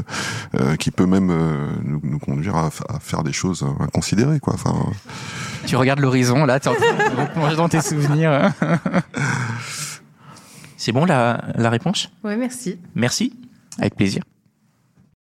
euh, 0.54 0.76
qui 0.76 0.92
peut 0.92 1.06
même 1.06 1.30
euh, 1.30 1.66
nous, 1.82 2.00
nous 2.04 2.18
conduire 2.20 2.54
à, 2.56 2.70
à 2.88 3.00
faire 3.00 3.24
des 3.24 3.32
choses 3.32 3.64
euh, 3.64 3.82
inconsidérées, 3.84 4.38
quoi. 4.38 4.54
Enfin, 4.54 4.74
Tu 5.66 5.74
regardes 5.76 5.98
l'horizon, 6.00 6.44
là, 6.44 6.60
t'es 6.60 6.68
en 6.68 6.74
train 6.74 7.10
de 7.14 7.20
replonger 7.20 7.56
dans 7.56 7.68
tes 7.68 7.82
souvenirs. 7.82 8.52
C'est 10.76 10.92
bon 10.92 11.04
la, 11.04 11.44
la 11.56 11.68
réponse? 11.70 12.10
Oui, 12.24 12.36
merci. 12.38 12.78
Merci. 12.94 13.34
Avec 13.78 13.96
plaisir. 13.96 14.22